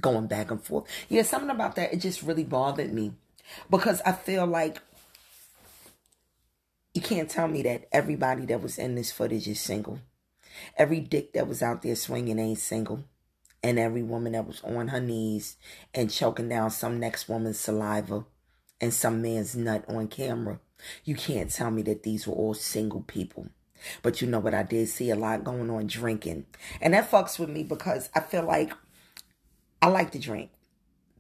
[0.01, 0.88] going back and forth.
[1.09, 3.12] Yeah, something about that, it just really bothered me
[3.71, 4.79] because I feel like
[7.07, 10.01] can't tell me that everybody that was in this footage is single.
[10.77, 13.05] Every dick that was out there swinging ain't single.
[13.62, 15.57] And every woman that was on her knees
[15.95, 18.25] and choking down some next woman's saliva
[18.81, 20.59] and some man's nut on camera.
[21.05, 23.47] You can't tell me that these were all single people.
[24.03, 24.55] But you know what?
[24.55, 26.47] I did see a lot going on drinking.
[26.81, 28.73] And that fucks with me because I feel like
[29.81, 30.51] I like to drink.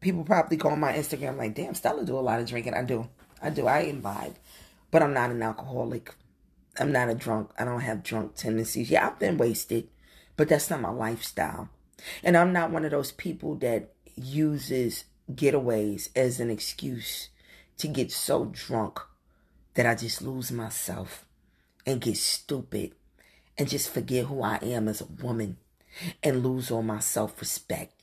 [0.00, 2.74] People probably go on my Instagram like, damn, Stella do a lot of drinking.
[2.74, 3.08] I do.
[3.40, 3.66] I do.
[3.68, 4.34] I imbibe
[4.90, 6.14] but I'm not an alcoholic.
[6.78, 7.50] I'm not a drunk.
[7.58, 8.90] I don't have drunk tendencies.
[8.90, 9.88] Yeah, I've been wasted,
[10.36, 11.70] but that's not my lifestyle.
[12.22, 17.30] And I'm not one of those people that uses getaways as an excuse
[17.78, 19.00] to get so drunk
[19.74, 21.26] that I just lose myself
[21.84, 22.92] and get stupid
[23.58, 25.58] and just forget who I am as a woman
[26.22, 28.02] and lose all my self respect.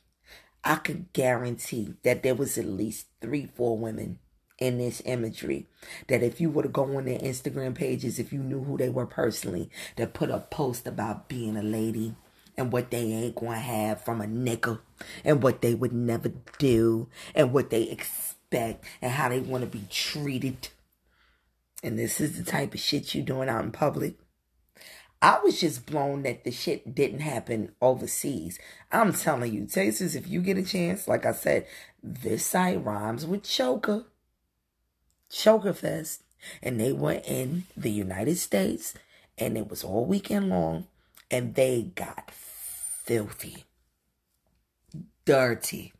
[0.62, 4.18] I could guarantee that there was at least three, four women
[4.58, 5.66] in this imagery
[6.08, 8.88] that if you were to go on their Instagram pages, if you knew who they
[8.88, 12.14] were personally, that put a post about being a lady
[12.56, 14.78] and what they ain't gonna have from a nigga
[15.24, 19.78] and what they would never do and what they expect and how they want to
[19.78, 20.68] be treated.
[21.82, 24.16] And this is the type of shit you doing out in public.
[25.20, 28.58] I was just blown that the shit didn't happen overseas.
[28.92, 31.66] I'm telling you, tasters, if you get a chance, like I said,
[32.02, 34.04] this site rhymes with choker.
[35.34, 36.22] Choker Fest.
[36.62, 38.94] And they were in the United States
[39.38, 40.86] and it was all weekend long
[41.30, 43.64] and they got filthy,
[45.24, 45.94] dirty,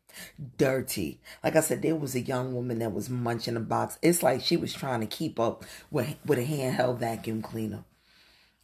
[0.58, 1.18] dirty.
[1.42, 3.98] Like I said, there was a young woman that was munching a box.
[4.02, 7.84] It's like she was trying to keep up with, with a handheld vacuum cleaner.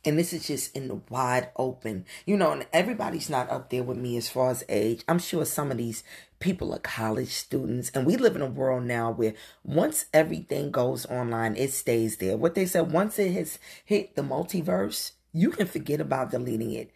[0.05, 2.07] And this is just in the wide open.
[2.25, 5.05] You know, and everybody's not up there with me as far as age.
[5.07, 6.03] I'm sure some of these
[6.39, 7.91] people are college students.
[7.91, 12.37] And we live in a world now where once everything goes online, it stays there.
[12.37, 16.91] What they said, once it has hit the multiverse, you can forget about deleting it.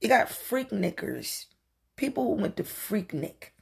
[0.00, 1.46] You got Freaknikers,
[1.96, 3.52] people who went to Freaknik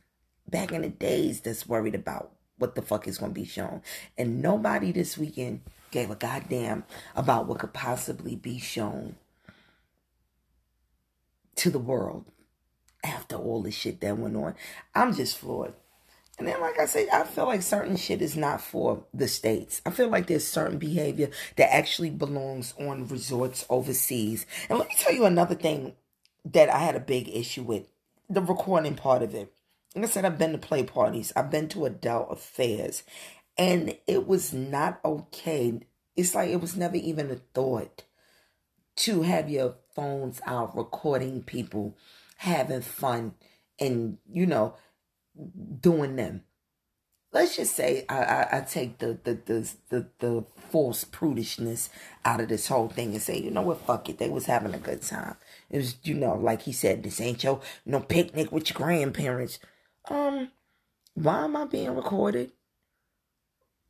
[0.49, 3.83] back in the days that's worried about what the fuck is going to be shown.
[4.19, 5.63] And nobody this weekend
[5.95, 9.15] gave a goddamn about what could possibly be shown
[11.55, 12.27] to the world
[13.05, 14.57] after all the shit that went on.
[14.95, 15.73] I'm just floored.
[16.37, 19.81] And then, like I said, I feel like certain shit is not for the states.
[19.87, 24.47] I feel like there's certain behavior that actually belongs on resorts overseas.
[24.69, 25.95] And let me tell you another thing
[26.45, 27.87] that I had a big issue with
[28.29, 29.53] the recording part of it.
[29.95, 33.05] Like I said, I've been to play parties, I've been to adult affairs,
[33.57, 35.81] and it was not okay.
[36.17, 38.05] It's like it was never even a thought
[38.97, 41.97] to have your phones out recording people
[42.39, 43.35] having fun
[43.81, 44.75] and, you know,
[45.81, 46.45] doing them
[47.35, 51.91] let's just say I, I, I, take the, the the, the the false prudishness
[52.25, 54.19] out of this whole thing and say, you know what, fuck it.
[54.19, 55.37] They was having a good time.
[55.69, 59.59] It was, you know, like he said, this ain't your no picnic with your grandparents.
[60.09, 60.53] Um,
[61.15, 62.53] why am I being recorded?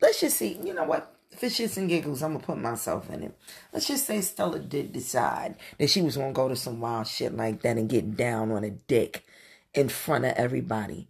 [0.01, 1.11] Let's just see, you know what?
[1.37, 3.37] For shits and giggles, I'm gonna put myself in it.
[3.73, 7.35] Let's just say Stella did decide that she was gonna go to some wild shit
[7.35, 9.25] like that and get down on a dick
[9.73, 11.09] in front of everybody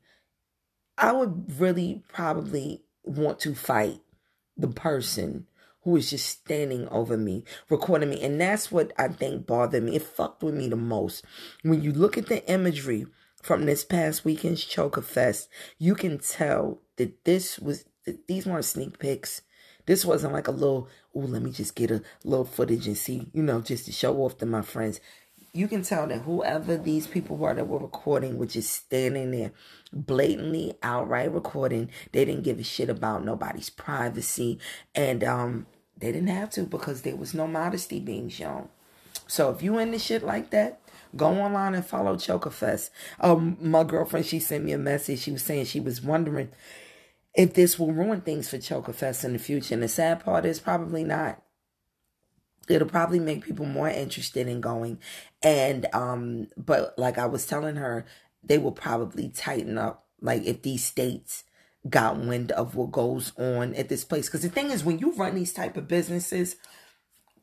[0.97, 3.99] I would really probably want to fight
[4.55, 5.47] the person
[5.83, 8.21] who is just standing over me, recording me.
[8.23, 9.95] And that's what I think bothered me.
[9.95, 11.23] It fucked with me the most.
[11.63, 13.05] When you look at the imagery
[13.43, 17.85] from this past weekend's Choker Fest, you can tell that this was,
[18.27, 19.41] these weren't sneak pics.
[19.85, 23.27] This wasn't like a little, oh, let me just get a little footage and see,
[23.33, 24.99] you know, just to show off to my friends.
[25.53, 29.51] You can tell that whoever these people were that were recording was just standing there
[29.93, 31.89] blatantly outright recording.
[32.11, 34.59] They didn't give a shit about nobody's privacy
[34.93, 38.67] and um they didn't have to because there was no modesty being shown.
[39.27, 40.81] So if you into shit like that
[41.15, 42.89] go online and follow chokerfest
[43.21, 45.19] um my girlfriend she sent me a message.
[45.19, 46.49] She was saying she was wondering
[47.35, 49.73] if this will ruin things for Choker Fest in the future.
[49.73, 51.41] And the sad part is probably not.
[52.67, 54.99] It'll probably make people more interested in going.
[55.43, 58.05] And um but like i was telling her
[58.43, 61.43] they will probably tighten up like if these states
[61.87, 64.27] got wind of what goes on at this place.
[64.27, 66.55] Because the thing is when you run these type of businesses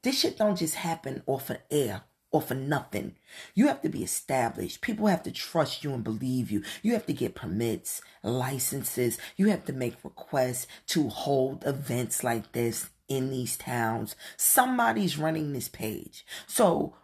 [0.03, 2.03] this shit don't just happen off of air
[2.33, 3.15] or for nothing.
[3.55, 4.81] You have to be established.
[4.81, 6.63] People have to trust you and believe you.
[6.83, 9.19] You have to get permits, licenses.
[9.37, 14.17] You have to make requests to hold events like this in these towns.
[14.37, 16.25] Somebody's running this page.
[16.47, 16.97] So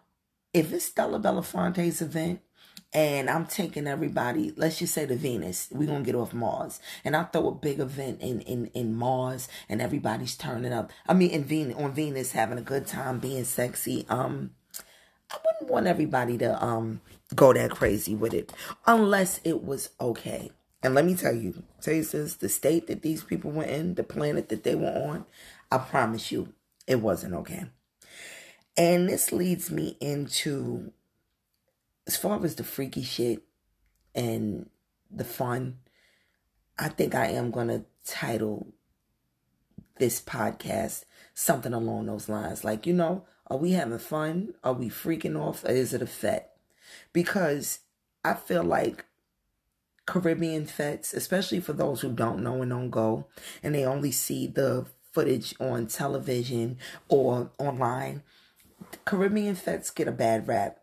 [0.55, 2.41] if it's Stella Belafonte's event,
[2.93, 6.81] and I'm taking everybody, let's just say the Venus, we're gonna get off Mars.
[7.05, 10.91] And I throw a big event in, in, in Mars and everybody's turning up.
[11.07, 14.07] I mean in Venus on Venus having a good time, being sexy.
[14.09, 14.53] Um
[15.31, 17.01] I wouldn't want everybody to um
[17.35, 18.53] go that crazy with it
[18.87, 20.51] unless it was okay.
[20.83, 23.95] And let me tell you, tell you this, the state that these people were in,
[23.95, 25.25] the planet that they were on,
[25.73, 26.53] I promise you,
[26.87, 27.65] it wasn't okay.
[28.77, 30.93] And this leads me into
[32.07, 33.43] as far as the freaky shit
[34.15, 34.71] and
[35.11, 35.79] the fun,
[36.79, 38.69] I think I am to title
[39.99, 41.05] this podcast
[41.35, 42.65] something along those lines.
[42.65, 44.55] Like, you know, are we having fun?
[44.63, 45.65] Are we freaking off?
[45.65, 46.57] Or is it a fet?
[47.13, 47.81] Because
[48.25, 49.07] I feel like
[50.07, 53.27] Caribbean fets, especially for those who don't know and don't go,
[53.63, 56.79] and they only see the footage on television
[57.09, 58.23] or online,
[59.05, 60.79] Caribbean fets get a bad rap.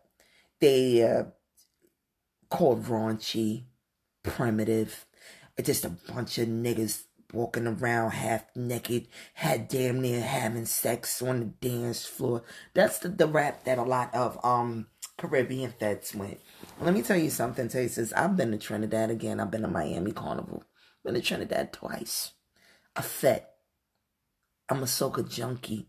[0.60, 1.24] They uh
[2.50, 3.64] called raunchy,
[4.22, 5.06] primitive,
[5.62, 11.40] just a bunch of niggas walking around half naked, had damn near having sex on
[11.40, 12.42] the dance floor.
[12.74, 14.86] That's the, the rap that a lot of um
[15.18, 16.40] Caribbean fets went.
[16.80, 18.12] Let me tell you something, Tasters.
[18.12, 19.40] I've been to Trinidad again.
[19.40, 20.64] I've been to Miami Carnival.
[21.04, 22.32] Been to Trinidad twice.
[22.94, 23.54] A fet.
[24.68, 25.88] I'm a soca junkie.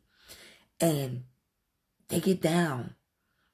[0.80, 1.24] And
[2.08, 2.96] they get down.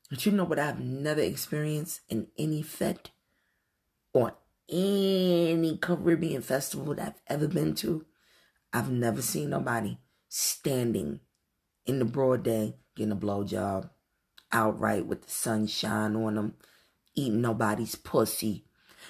[0.09, 3.09] But you know what I've never experienced in any fet
[4.13, 4.36] or
[4.70, 8.05] any Caribbean festival that I've ever been to?
[8.72, 9.97] I've never seen nobody
[10.30, 11.20] standing
[11.86, 13.89] in the broad day getting a blowjob
[14.51, 16.53] outright with the sunshine on them,
[17.16, 18.66] eating nobody's pussy.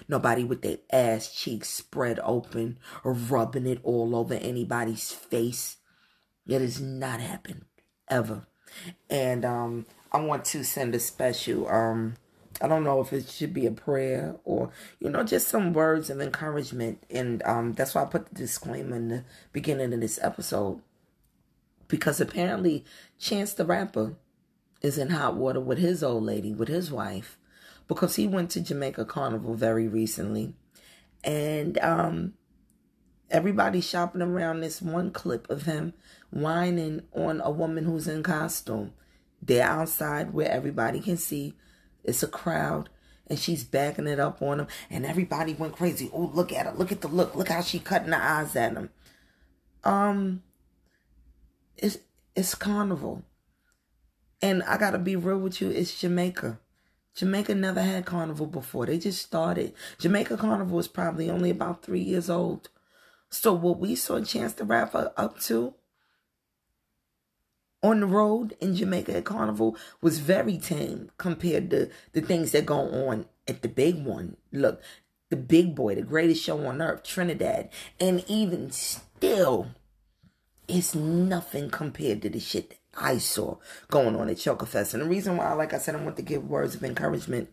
[0.08, 5.78] Nobody with their ass cheeks spread open or rubbing it all over anybody's face.
[6.48, 7.66] It has not happened
[8.10, 8.48] ever.
[9.10, 12.16] And um I want to send a special um
[12.64, 16.10] I don't know if it should be a prayer or you know just some words
[16.10, 17.04] of encouragement.
[17.10, 20.82] And um that's why I put the disclaimer in the beginning of this episode.
[21.90, 22.86] Because apparently
[23.20, 24.16] Chance the Rapper
[24.82, 27.38] is in hot water with his old lady with his wife
[27.90, 30.54] because he went to Jamaica Carnival very recently.
[31.22, 32.34] And um
[33.30, 35.94] everybody's shopping around this one clip of him
[36.30, 38.94] whining on a woman who's in costume.
[39.42, 41.56] They're outside where everybody can see.
[42.04, 42.90] It's a crowd.
[43.28, 44.68] And she's backing it up on him.
[44.90, 46.10] And everybody went crazy.
[46.14, 46.74] Oh, look at her.
[46.74, 47.36] Look at the look.
[47.36, 48.90] Look how she cutting the eyes at him.
[49.84, 50.44] Um,
[51.78, 51.98] it's
[52.36, 53.24] it's carnival.
[54.42, 56.60] And I gotta be real with you, it's Jamaica.
[57.16, 58.88] Jamaica never had carnival before.
[58.88, 59.74] They just started.
[60.00, 62.70] Jamaica Carnival is probably only about three years old.
[63.30, 65.76] So what we saw a Chance the Rapper up to
[67.84, 72.66] on the road in Jamaica at Carnival was very tame compared to the things that
[72.66, 74.38] go on at the big one.
[74.52, 74.82] Look,
[75.30, 77.70] the big boy, the greatest show on earth, Trinidad.
[78.00, 79.68] And even still,
[80.68, 83.58] it's nothing compared to the shit that I saw
[83.90, 84.94] going on at Chokerfest.
[84.94, 87.50] And the reason why, like I said, I want to give words of encouragement,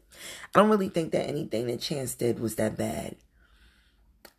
[0.55, 3.16] I don't really think that anything that Chance did was that bad.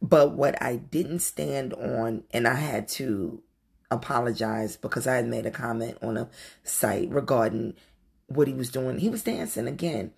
[0.02, 3.44] But what I didn't stand on, and I had to
[3.92, 6.30] apologize because I had made a comment on a
[6.64, 7.76] site regarding
[8.28, 9.00] what he was doing.
[9.00, 10.14] He was dancing again.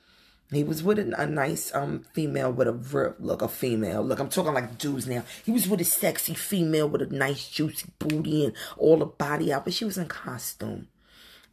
[0.52, 4.04] He was with a, a nice um female with a look, a female.
[4.04, 5.24] Look, I'm talking like dudes now.
[5.44, 9.52] He was with a sexy female with a nice juicy booty and all the body
[9.52, 10.88] out, but she was in costume.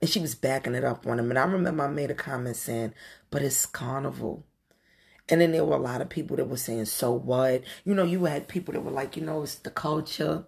[0.02, 1.30] And she was backing it up on him.
[1.30, 2.94] And I remember I made a comment saying,
[3.30, 4.44] but it's carnival.
[5.28, 7.62] And then there were a lot of people that were saying, so what?
[7.84, 10.46] You know, you had people that were like, you know, it's the culture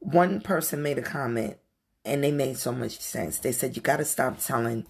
[0.00, 1.56] one person made a comment
[2.04, 3.38] and they made so much sense.
[3.38, 4.86] They said you got to stop telling,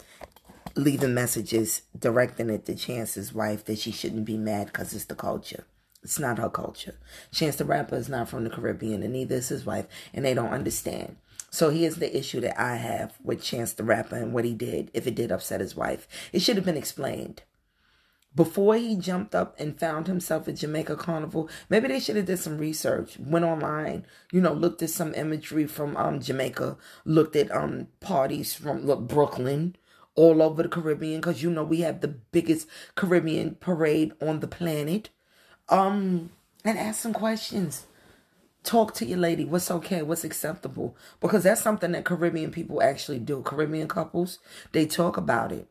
[0.76, 5.14] leaving messages directing it to Chance's wife that she shouldn't be mad because it's the
[5.14, 5.66] culture.
[6.02, 6.94] It's not her culture.
[7.32, 10.32] Chance the Rapper is not from the Caribbean and neither is his wife and they
[10.32, 11.16] don't understand.
[11.50, 14.90] So here's the issue that I have with Chance the Rapper and what he did,
[14.94, 16.06] if it did upset his wife.
[16.32, 17.42] It should have been explained
[18.35, 22.39] before he jumped up and found himself at Jamaica Carnival, maybe they should have did
[22.39, 27.51] some research, went online, you know, looked at some imagery from um Jamaica, looked at
[27.51, 29.76] um parties from look Brooklyn,
[30.14, 34.49] all over the Caribbean, because you know we have the biggest Caribbean parade on the
[34.49, 35.11] planet.
[35.68, 36.31] Um,
[36.64, 37.87] and ask some questions.
[38.62, 39.45] Talk to your lady.
[39.45, 40.03] What's okay?
[40.03, 40.95] What's acceptable?
[41.20, 43.43] Because that's something that Caribbean people actually do.
[43.43, 44.39] Caribbean couples,
[44.72, 45.66] they talk about it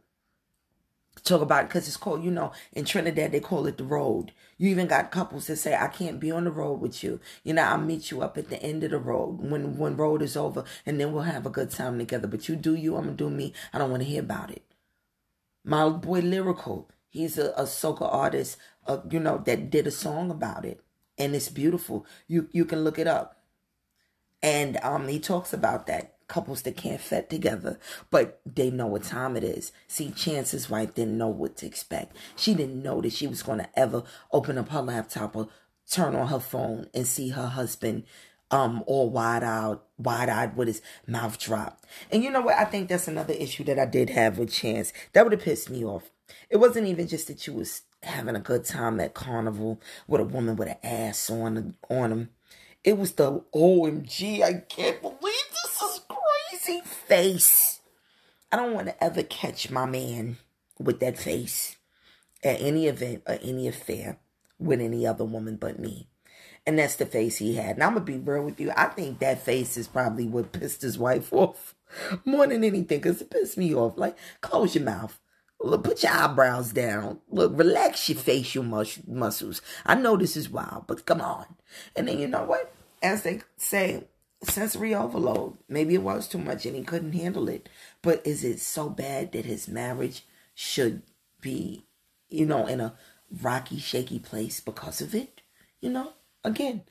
[1.23, 4.31] talk about because it's called, you know, in Trinidad they call it the road.
[4.57, 7.19] You even got couples that say, I can't be on the road with you.
[7.43, 10.21] You know, I'll meet you up at the end of the road when when road
[10.21, 12.27] is over and then we'll have a good time together.
[12.27, 13.53] But you do you, I'm gonna do me.
[13.73, 14.63] I don't want to hear about it.
[15.63, 18.57] My boy Lyrikal, he's a, a soca artist,
[18.87, 20.81] uh, you know, that did a song about it.
[21.17, 22.05] And it's beautiful.
[22.27, 23.37] You you can look it up.
[24.41, 27.77] And um he talks about that couples that can't fit together,
[28.09, 29.73] but they know what time it is.
[29.87, 32.15] See, Chance's wife didn't know what to expect.
[32.37, 35.49] She didn't know that she was going to ever open up her laptop or
[35.89, 38.03] turn on her phone and see her husband
[38.51, 41.85] um all wide out wide eyed with his mouth dropped.
[42.11, 42.57] And you know what?
[42.57, 44.93] I think that's another issue that I did have with Chance.
[45.13, 46.09] That would have pissed me off.
[46.49, 50.25] It wasn't even just that you was having a good time at carnival with a
[50.25, 52.29] woman with an ass on on him.
[52.83, 55.28] It was the OMG, I can't believe
[56.69, 57.81] crazy face.
[58.51, 60.37] I don't want to ever catch my man
[60.79, 61.77] with that face
[62.43, 64.19] at any event or any affair
[64.57, 66.07] with any other woman but me.
[66.65, 67.75] And that's the face he had.
[67.75, 68.71] And I'm gonna be real with you.
[68.75, 71.75] I think that face is probably what pissed his wife off
[72.25, 73.97] more than anything, because it pissed me off.
[73.97, 75.19] Like, close your mouth.
[75.61, 77.19] Look, put your eyebrows down.
[77.29, 79.61] Look, relax your facial mus- muscles.
[79.85, 81.45] I know this is wild, but come on.
[81.95, 82.71] And then you know what?
[83.01, 84.03] As they say,
[84.43, 85.57] sensory overload.
[85.67, 87.69] Maybe it was too much and he couldn't handle it.
[88.01, 90.25] But is it so bad that his marriage
[90.55, 91.01] should
[91.41, 91.85] be,
[92.29, 92.95] you know, in a
[93.41, 95.41] rocky, shaky place because of it?
[95.81, 96.13] You know,
[96.43, 96.83] again,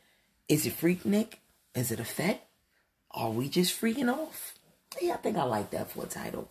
[0.49, 1.34] is it Freaknik?
[1.74, 2.49] Is it a fet?
[3.11, 4.55] Are we just freaking off?
[5.01, 6.51] Yeah, I think I like that for a title.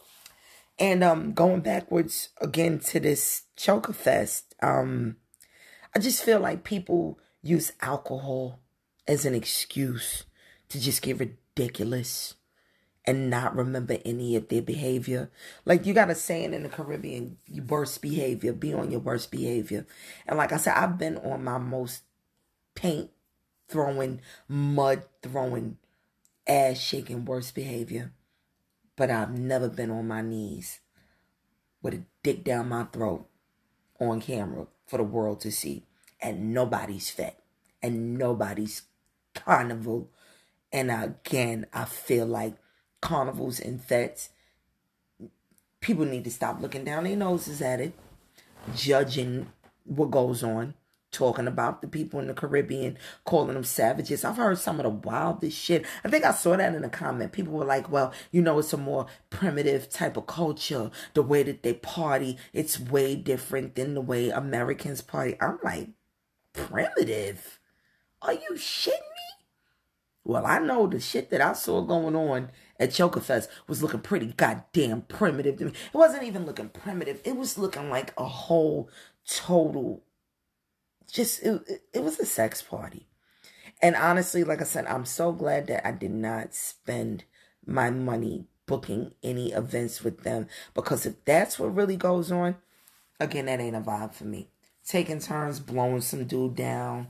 [0.79, 5.17] And um going backwards again to this choker fest, um,
[5.95, 8.59] I just feel like people use alcohol
[9.07, 10.25] as an excuse
[10.69, 12.35] to just get ridiculous
[13.05, 15.31] and not remember any of their behavior.
[15.65, 19.31] Like you got a saying in the Caribbean, your worst behavior, be on your worst
[19.31, 19.87] behavior.
[20.27, 22.03] And like I said, I've been on my most
[22.75, 23.09] paint
[23.69, 25.77] throwing, mud throwing,
[26.45, 28.11] ass shaking worst behavior.
[28.97, 30.79] But I've never been on my knees
[31.81, 33.27] with a dick down my throat
[33.99, 35.85] on camera for the world to see.
[36.21, 37.39] And nobody's fet.
[37.81, 38.81] And nobody's
[39.33, 40.09] carnival.
[40.71, 42.55] And again, I feel like
[43.01, 44.29] carnivals and fets,
[45.79, 47.93] people need to stop looking down their noses at it,
[48.75, 49.51] judging
[49.85, 50.73] what goes on,
[51.11, 54.25] talking about the people in the Caribbean, calling them savages.
[54.25, 55.85] I've heard some of the wildest shit.
[56.03, 57.31] I think I saw that in a comment.
[57.31, 60.91] People were like, well, you know, it's a more primitive type of culture.
[61.13, 65.37] The way that they party, it's way different than the way Americans party.
[65.39, 65.89] I'm like,
[66.51, 67.59] primitive?
[68.21, 69.16] Are you shitting?
[70.27, 74.33] Well, I know the shit that I saw going on at Chokerfest was looking pretty
[74.35, 75.71] goddamn primitive to me.
[75.71, 77.21] It wasn't even looking primitive.
[77.23, 78.89] It was looking like a whole
[79.25, 80.03] total
[81.09, 83.07] just it, it, it was a sex party.
[83.81, 87.23] And honestly, like I said, I'm so glad that I did not spend
[87.65, 92.57] my money booking any events with them because if that's what really goes on,
[93.17, 94.49] again, that ain't a vibe for me.
[94.85, 97.07] Taking turns blowing some dude down,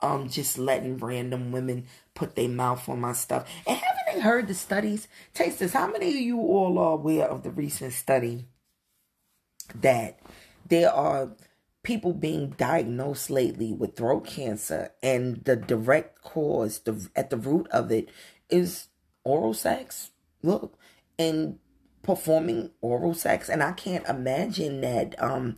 [0.00, 3.48] um, just letting random women put their mouth on my stuff.
[3.66, 5.08] And haven't they heard the studies?
[5.34, 5.72] Taste this.
[5.72, 8.46] How many of you all are aware of the recent study
[9.74, 10.18] that
[10.68, 11.30] there are
[11.82, 17.66] people being diagnosed lately with throat cancer and the direct cause the at the root
[17.70, 18.10] of it
[18.50, 18.88] is
[19.24, 20.10] oral sex
[20.42, 20.76] look
[21.18, 21.58] and
[22.02, 25.56] performing oral sex and i can't imagine that um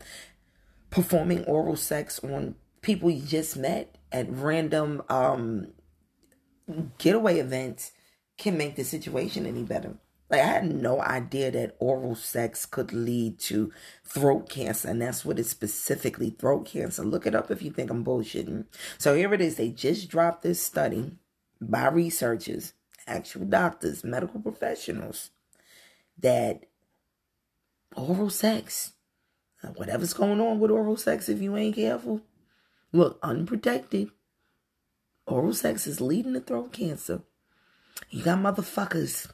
[0.90, 5.68] performing oral sex on people you just met at random um
[6.98, 7.92] getaway events
[8.38, 9.96] can make the situation any better
[10.30, 13.72] like I had no idea that oral sex could lead to
[14.04, 17.04] throat cancer, and that's what is specifically throat cancer.
[17.04, 18.66] Look it up if you think I'm bullshitting.
[18.96, 19.56] So here it is.
[19.56, 21.18] They just dropped this study
[21.60, 22.74] by researchers,
[23.08, 25.30] actual doctors, medical professionals,
[26.16, 26.66] that
[27.96, 28.92] oral sex,
[29.74, 32.20] whatever's going on with oral sex, if you ain't careful,
[32.92, 34.10] look unprotected.
[35.26, 37.22] Oral sex is leading to throat cancer.
[38.10, 39.30] You got motherfuckers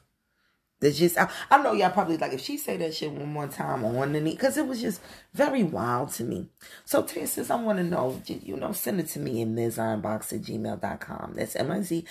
[0.79, 3.47] that's just I, I know y'all probably like if she say that shit one more
[3.47, 5.01] time on the knee because it was just
[5.33, 6.49] very wild to me.
[6.85, 10.41] So tasters, I want to know, you know, send it to me in mizironbox at
[10.43, 11.33] gmail.com.
[11.35, 12.09] That's M-I-Z-I-R-O-N-B-O-X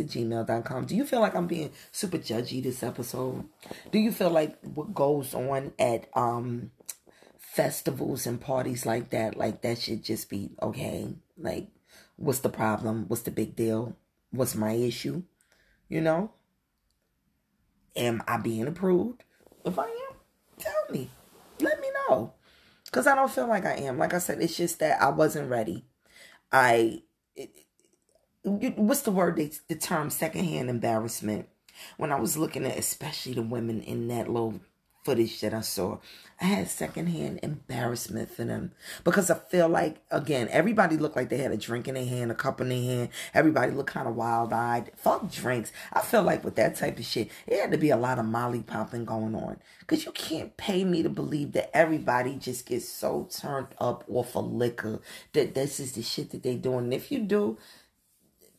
[0.00, 0.84] at gmail.com.
[0.84, 3.46] Do you feel like I'm being super judgy this episode?
[3.90, 6.72] Do you feel like what goes on at um
[7.58, 11.16] festivals and parties like that, like that should just be okay?
[11.36, 11.66] Like,
[12.14, 13.06] what's the problem?
[13.08, 13.96] What's the big deal?
[14.30, 15.24] What's my issue?
[15.88, 16.30] You know?
[17.96, 19.24] Am I being approved?
[19.64, 20.14] If I am,
[20.56, 21.10] tell me.
[21.58, 22.34] Let me know.
[22.84, 23.98] Because I don't feel like I am.
[23.98, 25.84] Like I said, it's just that I wasn't ready.
[26.52, 27.02] I,
[27.34, 27.50] it,
[28.44, 31.48] what's the word, they, the term secondhand embarrassment.
[31.96, 34.60] When I was looking at especially the women in that little
[35.04, 35.98] footage that I saw,
[36.40, 38.72] I had secondhand embarrassment for them
[39.02, 42.30] because I feel like, again, everybody looked like they had a drink in their hand,
[42.30, 43.08] a cup in their hand.
[43.34, 44.92] Everybody looked kind of wild eyed.
[44.96, 45.72] Fuck drinks.
[45.92, 48.24] I feel like with that type of shit, it had to be a lot of
[48.24, 52.88] molly popping going on because you can't pay me to believe that everybody just gets
[52.88, 55.00] so turned up off of liquor
[55.32, 56.84] that this is the shit that they doing.
[56.84, 57.58] And if you do,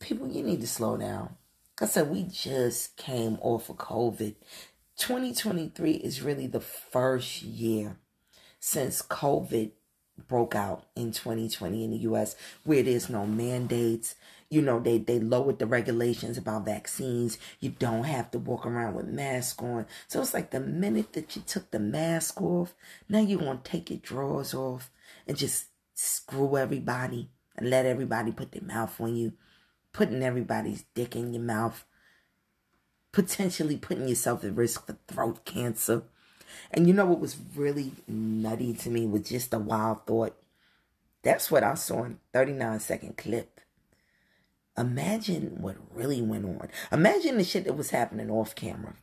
[0.00, 1.36] people, you need to slow down.
[1.82, 4.34] I said, we just came off of COVID.
[5.00, 7.96] 2023 is really the first year
[8.60, 9.70] since COVID
[10.28, 14.14] broke out in 2020 in the US where there's no mandates.
[14.50, 17.38] You know, they, they lowered the regulations about vaccines.
[17.60, 19.86] You don't have to walk around with mask on.
[20.06, 22.74] So it's like the minute that you took the mask off,
[23.08, 24.90] now you're going to take your drawers off
[25.26, 29.32] and just screw everybody and let everybody put their mouth on you,
[29.94, 31.86] putting everybody's dick in your mouth,
[33.12, 36.02] potentially putting yourself at risk for throat cancer.
[36.70, 40.36] And you know what was really nutty to me was just a wild thought.
[41.22, 43.60] That's what I saw in 39 second clip.
[44.78, 46.68] Imagine what really went on.
[46.90, 48.94] Imagine the shit that was happening off camera.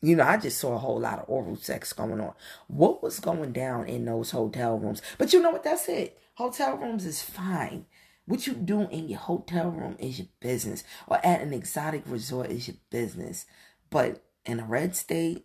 [0.00, 2.32] You know, I just saw a whole lot of oral sex going on.
[2.66, 5.02] What was going down in those hotel rooms?
[5.18, 5.62] But you know what?
[5.62, 6.18] That's it.
[6.34, 7.86] Hotel rooms is fine.
[8.26, 12.50] What you do in your hotel room is your business, or at an exotic resort
[12.50, 13.46] is your business.
[13.90, 15.44] But in a red state,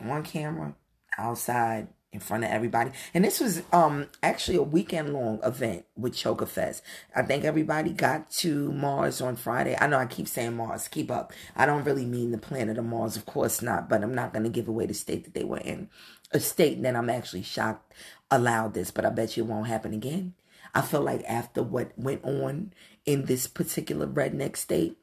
[0.00, 0.74] on camera,
[1.18, 2.90] outside, in front of everybody.
[3.14, 6.82] And this was um actually a weekend long event with Choker Fest.
[7.16, 9.76] I think everybody got to Mars on Friday.
[9.80, 11.32] I know I keep saying Mars, keep up.
[11.56, 14.50] I don't really mean the planet of Mars, of course not, but I'm not gonna
[14.50, 15.88] give away the state that they were in.
[16.32, 17.94] A state that I'm actually shocked
[18.30, 20.34] allowed this, but I bet you it won't happen again.
[20.74, 22.72] I feel like after what went on
[23.04, 24.96] in this particular redneck state,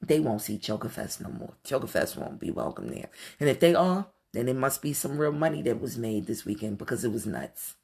[0.00, 1.54] they won't see Choker Fest no more.
[1.64, 3.08] Choker Fest won't be welcome there.
[3.40, 6.44] And if they are, then it must be some real money that was made this
[6.44, 7.74] weekend because it was nuts.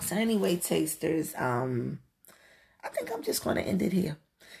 [0.00, 2.00] So anyway, tasters, um,
[2.82, 4.18] I think I'm just gonna end it here.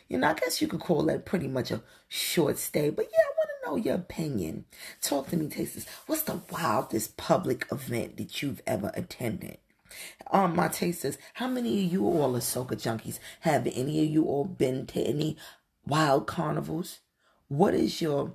[0.08, 3.18] You know, I guess you could call that pretty much a short stay, but yeah,
[3.18, 4.64] I want to know your opinion.
[5.02, 5.86] Talk to me, tasters.
[6.06, 9.58] What's the wildest public event that you've ever attended?
[10.30, 13.18] Um, my tasters, how many of you all are soca junkies?
[13.40, 15.36] Have any of you all been to any
[15.86, 17.00] wild carnivals?
[17.48, 18.34] What is your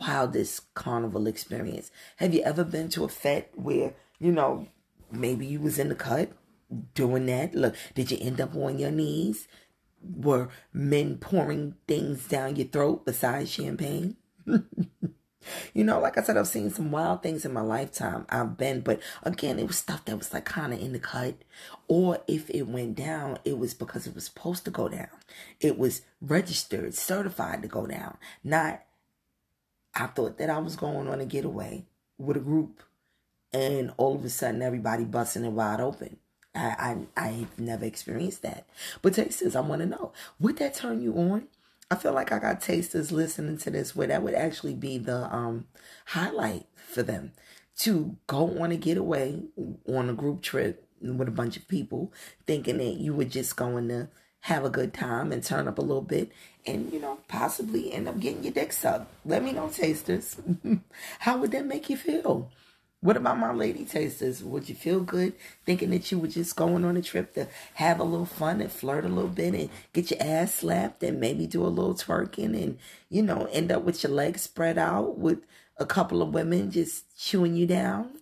[0.00, 1.90] wildest carnival experience?
[2.16, 4.68] Have you ever been to a fete where, you know,
[5.10, 6.32] maybe you was in the cut
[6.94, 7.54] doing that?
[7.54, 9.48] Look, did you end up on your knees?
[10.02, 14.16] Were men pouring things down your throat besides champagne?
[15.72, 18.26] you know, like I said, I've seen some wild things in my lifetime.
[18.28, 21.34] I've been, but again, it was stuff that was like kind of in the cut.
[21.88, 25.08] Or if it went down, it was because it was supposed to go down.
[25.60, 28.82] It was registered, certified to go down, not
[29.94, 31.84] I thought that I was going on a getaway
[32.18, 32.82] with a group,
[33.52, 36.18] and all of a sudden everybody busting it wide open.
[36.54, 38.66] I I I've never experienced that.
[39.02, 41.48] But tasters, I want to know would that turn you on?
[41.90, 45.34] I feel like I got tasters listening to this where that would actually be the
[45.34, 45.66] um
[46.06, 47.32] highlight for them
[47.78, 49.42] to go on a getaway
[49.88, 52.12] on a group trip with a bunch of people,
[52.46, 54.08] thinking that you were just going to
[54.40, 56.30] have a good time and turn up a little bit
[56.66, 59.10] and, you know, possibly end up getting your dick sucked.
[59.24, 60.36] Let me know, tasters.
[61.20, 62.50] How would that make you feel?
[63.02, 64.44] What about my lady tasters?
[64.44, 65.32] Would you feel good
[65.64, 68.70] thinking that you were just going on a trip to have a little fun and
[68.70, 72.62] flirt a little bit and get your ass slapped and maybe do a little twerking
[72.62, 72.78] and,
[73.08, 75.38] you know, end up with your legs spread out with
[75.78, 78.20] a couple of women just chewing you down?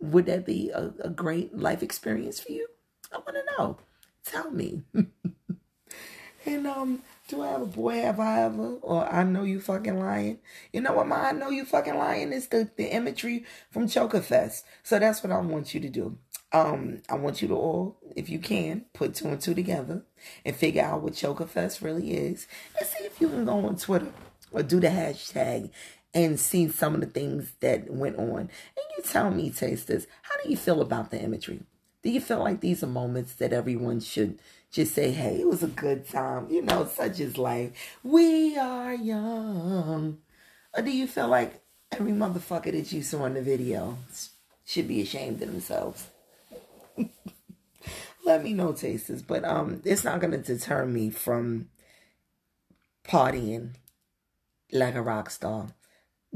[0.00, 2.68] Would that be a, a great life experience for you?
[3.10, 3.78] I want to know.
[4.26, 4.82] Tell me.
[6.46, 8.76] and um, do I have a boy have I ever?
[8.80, 10.38] Or I know you fucking lying.
[10.72, 14.22] You know what my I know you fucking lying is the, the imagery from Choker
[14.22, 14.64] Fest.
[14.82, 16.18] So that's what I want you to do.
[16.50, 20.04] Um, I want you to all, if you can, put two and two together
[20.46, 22.46] and figure out what Choker Fest really is.
[22.78, 24.12] And see if you can go on Twitter
[24.50, 25.70] or do the hashtag
[26.14, 28.38] and see some of the things that went on.
[28.40, 31.60] And you tell me, tasters, how do you feel about the imagery?
[32.02, 34.38] Do you feel like these are moments that everyone should
[34.70, 36.48] just say, hey, it was a good time.
[36.50, 37.98] You know, such is life.
[38.02, 40.18] We are young.
[40.76, 41.62] Or do you feel like
[41.92, 43.98] every motherfucker that you saw in the video
[44.64, 46.08] should be ashamed of themselves?
[48.24, 49.22] Let me know, tasters.
[49.22, 51.68] But um, it's not going to deter me from
[53.04, 53.74] partying
[54.70, 55.68] like a rock star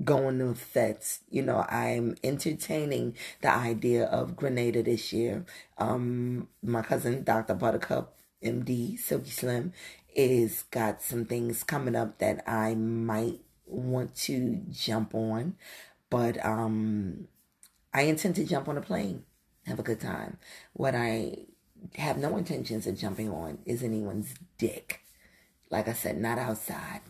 [0.02, 1.20] going to fetes.
[1.30, 5.44] You know, I'm entertaining the idea of Grenada this year.
[5.78, 7.54] Um, my cousin, Dr.
[7.54, 9.72] Buttercup, MD Silky Slim
[10.14, 15.56] is got some things coming up that I might want to jump on,
[16.10, 17.28] but um,
[17.94, 19.24] I intend to jump on a plane,
[19.66, 20.38] have a good time.
[20.74, 21.46] What I
[21.96, 25.00] have no intentions of jumping on is anyone's dick.
[25.70, 27.00] Like I said, not outside,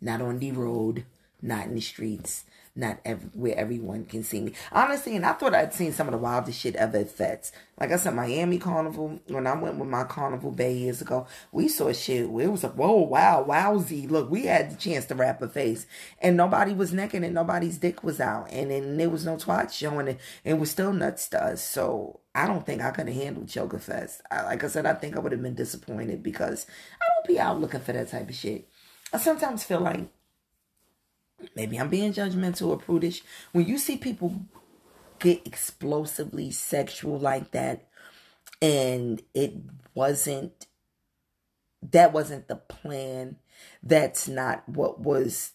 [0.00, 1.04] not on the road,
[1.42, 2.44] not in the streets
[2.76, 4.52] not every, where everyone can see me.
[4.72, 7.52] Honestly, and I thought I'd seen some of the wildest shit ever at Fets.
[7.80, 11.68] Like I said, Miami Carnival, when I went with my Carnival Bay years ago, we
[11.68, 14.10] saw shit it was like, whoa, wow, wowsy.
[14.10, 15.86] Look, we had the chance to wrap a face.
[16.20, 18.50] And nobody was necking and nobody's dick was out.
[18.50, 20.20] And then there was no twat showing it.
[20.42, 21.62] It was still nuts to us.
[21.62, 24.20] So I don't think I could have handled Choker Fest.
[24.30, 26.66] I, like I said, I think I would have been disappointed because
[27.00, 28.68] I don't be out looking for that type of shit.
[29.12, 30.08] I sometimes feel like
[31.54, 33.22] maybe I'm being judgmental or prudish.
[33.52, 34.34] When you see people
[35.18, 37.88] get explosively sexual like that,
[38.60, 39.54] and it
[39.94, 40.66] wasn't
[41.90, 43.36] that wasn't the plan.
[43.82, 45.52] That's not what was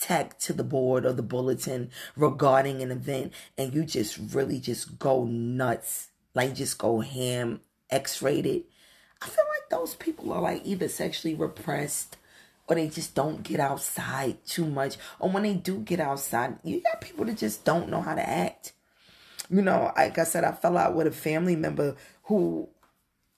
[0.00, 4.98] tacked to the board or the bulletin regarding an event and you just really just
[4.98, 8.62] go nuts like just go ham x-rated
[9.22, 12.18] i feel like those people are like either sexually repressed
[12.68, 16.80] or they just don't get outside too much or when they do get outside you
[16.80, 18.72] got people that just don't know how to act
[19.50, 22.68] you know like i said i fell out with a family member who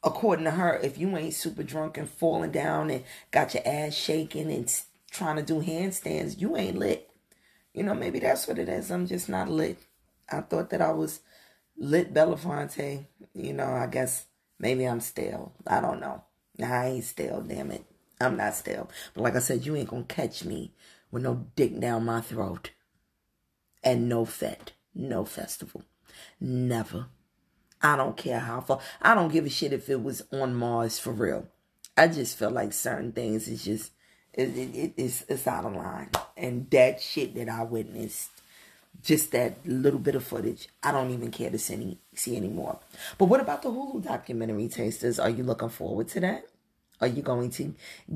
[0.02, 3.94] according to her if you ain't super drunk and falling down and got your ass
[3.94, 4.68] shaking and
[5.10, 7.10] trying to do handstands, you ain't lit.
[7.74, 8.90] You know, maybe that's what it is.
[8.90, 9.78] I'm just not lit.
[10.30, 11.20] I thought that I was
[11.76, 13.06] lit Belafonte.
[13.34, 14.26] You know, I guess
[14.58, 15.52] maybe I'm stale.
[15.66, 16.22] I don't know.
[16.62, 17.84] I ain't stale, damn it.
[18.20, 18.90] I'm not stale.
[19.14, 20.72] But like I said, you ain't gonna catch me
[21.10, 22.70] with no dick down my throat.
[23.82, 24.72] And no fet.
[24.94, 25.84] No festival.
[26.40, 27.06] Never.
[27.80, 28.80] I don't care how far.
[29.00, 31.46] I don't give a shit if it was on Mars for real.
[31.96, 33.92] I just feel like certain things is just
[34.34, 36.10] it, it, it's, it's out of line.
[36.36, 38.30] And that shit that I witnessed,
[39.02, 42.78] just that little bit of footage, I don't even care to see, any, see anymore.
[43.16, 45.18] But what about the Hulu documentary tasters?
[45.18, 46.46] Are you looking forward to that?
[47.00, 47.74] Are you going to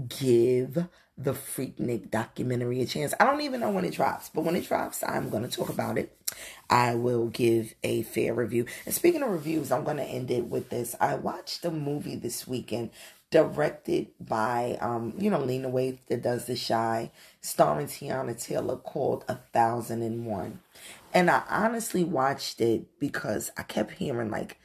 [0.09, 3.14] give the Freaknik documentary a chance?
[3.20, 5.68] I don't even know when it drops, but when it drops, I'm going to talk
[5.68, 6.16] about it.
[6.70, 8.66] I will give a fair review.
[8.87, 10.97] And speaking of reviews, I'm going to end it with this.
[11.01, 12.91] I watched a movie this weekend
[13.33, 17.11] directed by um, you know, Lena Waithe that does the Chi,
[17.41, 20.61] starring Teyana Taylor called A Thousand and One.
[21.14, 24.59] And I honestly watched it because I kept hearing like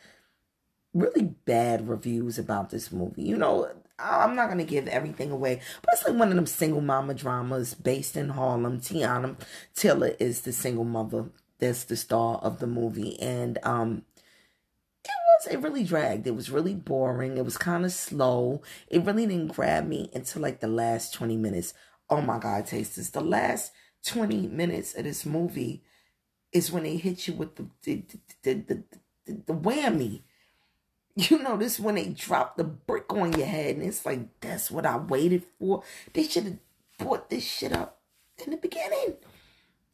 [0.93, 3.23] really bad reviews about this movie.
[3.23, 3.69] You know,
[3.99, 7.73] I'm not gonna give everything away, but it's like one of them single mama dramas
[7.73, 8.79] based in Harlem.
[8.79, 9.35] Teyana
[9.75, 11.29] Taylor is the single mother
[11.59, 14.03] that's the star of the movie, and um,
[15.03, 16.27] it was it really dragged.
[16.27, 17.37] It was really boring.
[17.37, 18.61] It was kind of slow.
[18.87, 21.73] It really didn't grab me until like the last 20 minutes.
[22.09, 23.09] Oh my God, Tasters.
[23.09, 23.71] The last
[24.05, 25.83] 20 minutes of this movie
[26.51, 28.05] is when they hit you with the the,
[28.43, 28.83] the, the,
[29.25, 30.21] the, the whammy.
[31.19, 34.69] You know, this when they drop the brick on your head, and it's like, that's
[34.69, 35.81] what I waited for.
[36.13, 36.57] They should have
[36.99, 38.01] brought this shit up
[38.45, 39.15] in the beginning.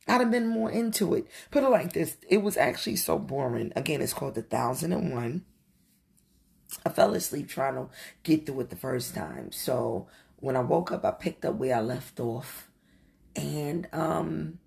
[0.05, 1.27] I'd have been more into it.
[1.49, 3.71] Put it like this it was actually so boring.
[3.73, 5.45] Again, it's called The Thousand and One.
[6.85, 7.87] I fell asleep trying to
[8.23, 9.53] get through it the first time.
[9.53, 10.07] So
[10.37, 12.69] when I woke up, I picked up where I left off.
[13.33, 14.59] And um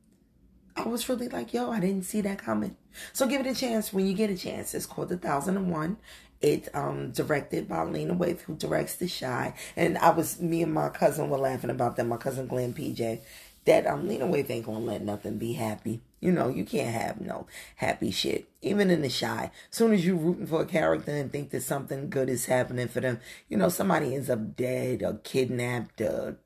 [0.75, 2.77] I was really like, yo, I didn't see that coming.
[3.13, 4.75] So give it a chance when you get a chance.
[4.75, 5.97] It's called The Thousand and One.
[6.41, 9.55] It's um directed by Lena Waithe, who directs The Chi.
[9.77, 12.07] And I was me and my cousin were laughing about that.
[12.07, 13.21] My cousin Glenn PJ
[13.67, 16.01] that um Lena Waithe ain't gonna let nothing be happy.
[16.21, 18.49] You know, you can't have no happy shit.
[18.63, 19.51] Even in the Chi.
[19.71, 23.01] Soon as you rooting for a character and think that something good is happening for
[23.01, 26.39] them, you know, somebody ends up dead or kidnapped or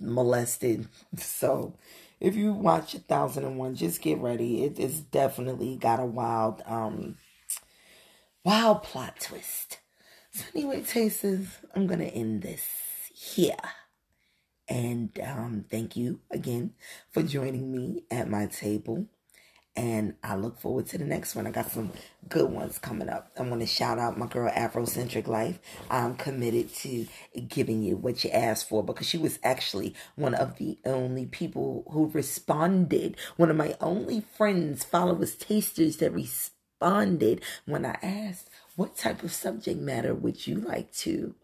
[0.00, 0.88] molested.
[1.16, 1.74] So
[2.20, 4.64] if you watch a thousand and one, just get ready.
[4.64, 7.16] It, it's definitely got a wild, um
[8.44, 9.78] wild plot twist.
[10.32, 12.66] So anyway, Tasters, I'm gonna end this
[13.14, 13.56] here.
[14.68, 16.72] And um, thank you again
[17.10, 19.06] for joining me at my table.
[19.74, 21.46] And I look forward to the next one.
[21.46, 21.92] I got some
[22.28, 23.30] good ones coming up.
[23.38, 25.58] I want to shout out my girl Afrocentric Life.
[25.88, 27.06] I'm committed to
[27.48, 31.84] giving you what you asked for because she was actually one of the only people
[31.90, 33.16] who responded.
[33.36, 36.61] One of my only friends, followers, tasters that responded
[37.66, 41.34] when I asked, What type of subject matter would you like to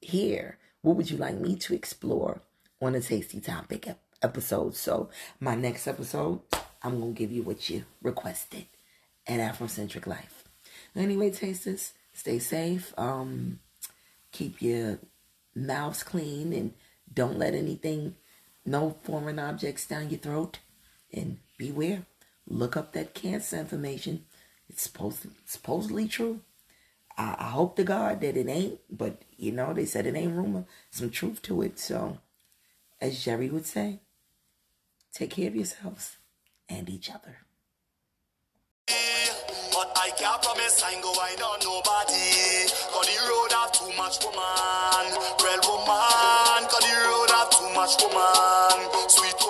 [0.00, 0.58] hear?
[0.82, 2.40] What would you like me to explore
[2.80, 3.88] on a tasty topic
[4.22, 4.74] episode?
[4.74, 6.40] So, my next episode,
[6.82, 8.66] I'm going to give you what you requested
[9.26, 10.44] at Afrocentric Life.
[10.94, 12.94] Anyway, tasters, stay safe.
[12.96, 13.60] Um,
[14.32, 14.98] keep your
[15.54, 16.72] mouths clean and
[17.12, 18.14] don't let anything,
[18.64, 20.60] no foreign objects down your throat.
[21.12, 22.06] And beware.
[22.48, 24.24] Look up that cancer information.
[24.68, 26.40] It's supposed to, supposedly true.
[27.16, 30.36] I, I hope to God that it ain't, but you know, they said it ain't
[30.36, 30.64] rumor.
[30.90, 31.78] Some truth to it.
[31.78, 32.18] So,
[33.00, 34.00] as Jerry would say,
[35.12, 36.16] take care of yourselves
[36.68, 37.38] and each other.
[39.72, 42.64] But I can't promise I go I don't nobody.
[42.92, 44.16] Cause the road have too much.
[44.24, 46.62] Real woman.
[46.70, 48.00] Cause the road have too much.
[49.10, 49.45] Sweet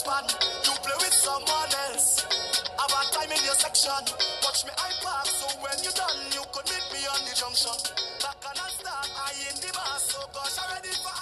[0.00, 0.24] next man.
[0.64, 2.24] You play with someone else.
[2.78, 4.02] Have a time in your section.
[4.42, 5.28] Watch me I pass.
[5.28, 7.76] so when you done, you could meet me on the junction.
[8.22, 11.19] Back and I start I in the bar, so gosh, I'm ready for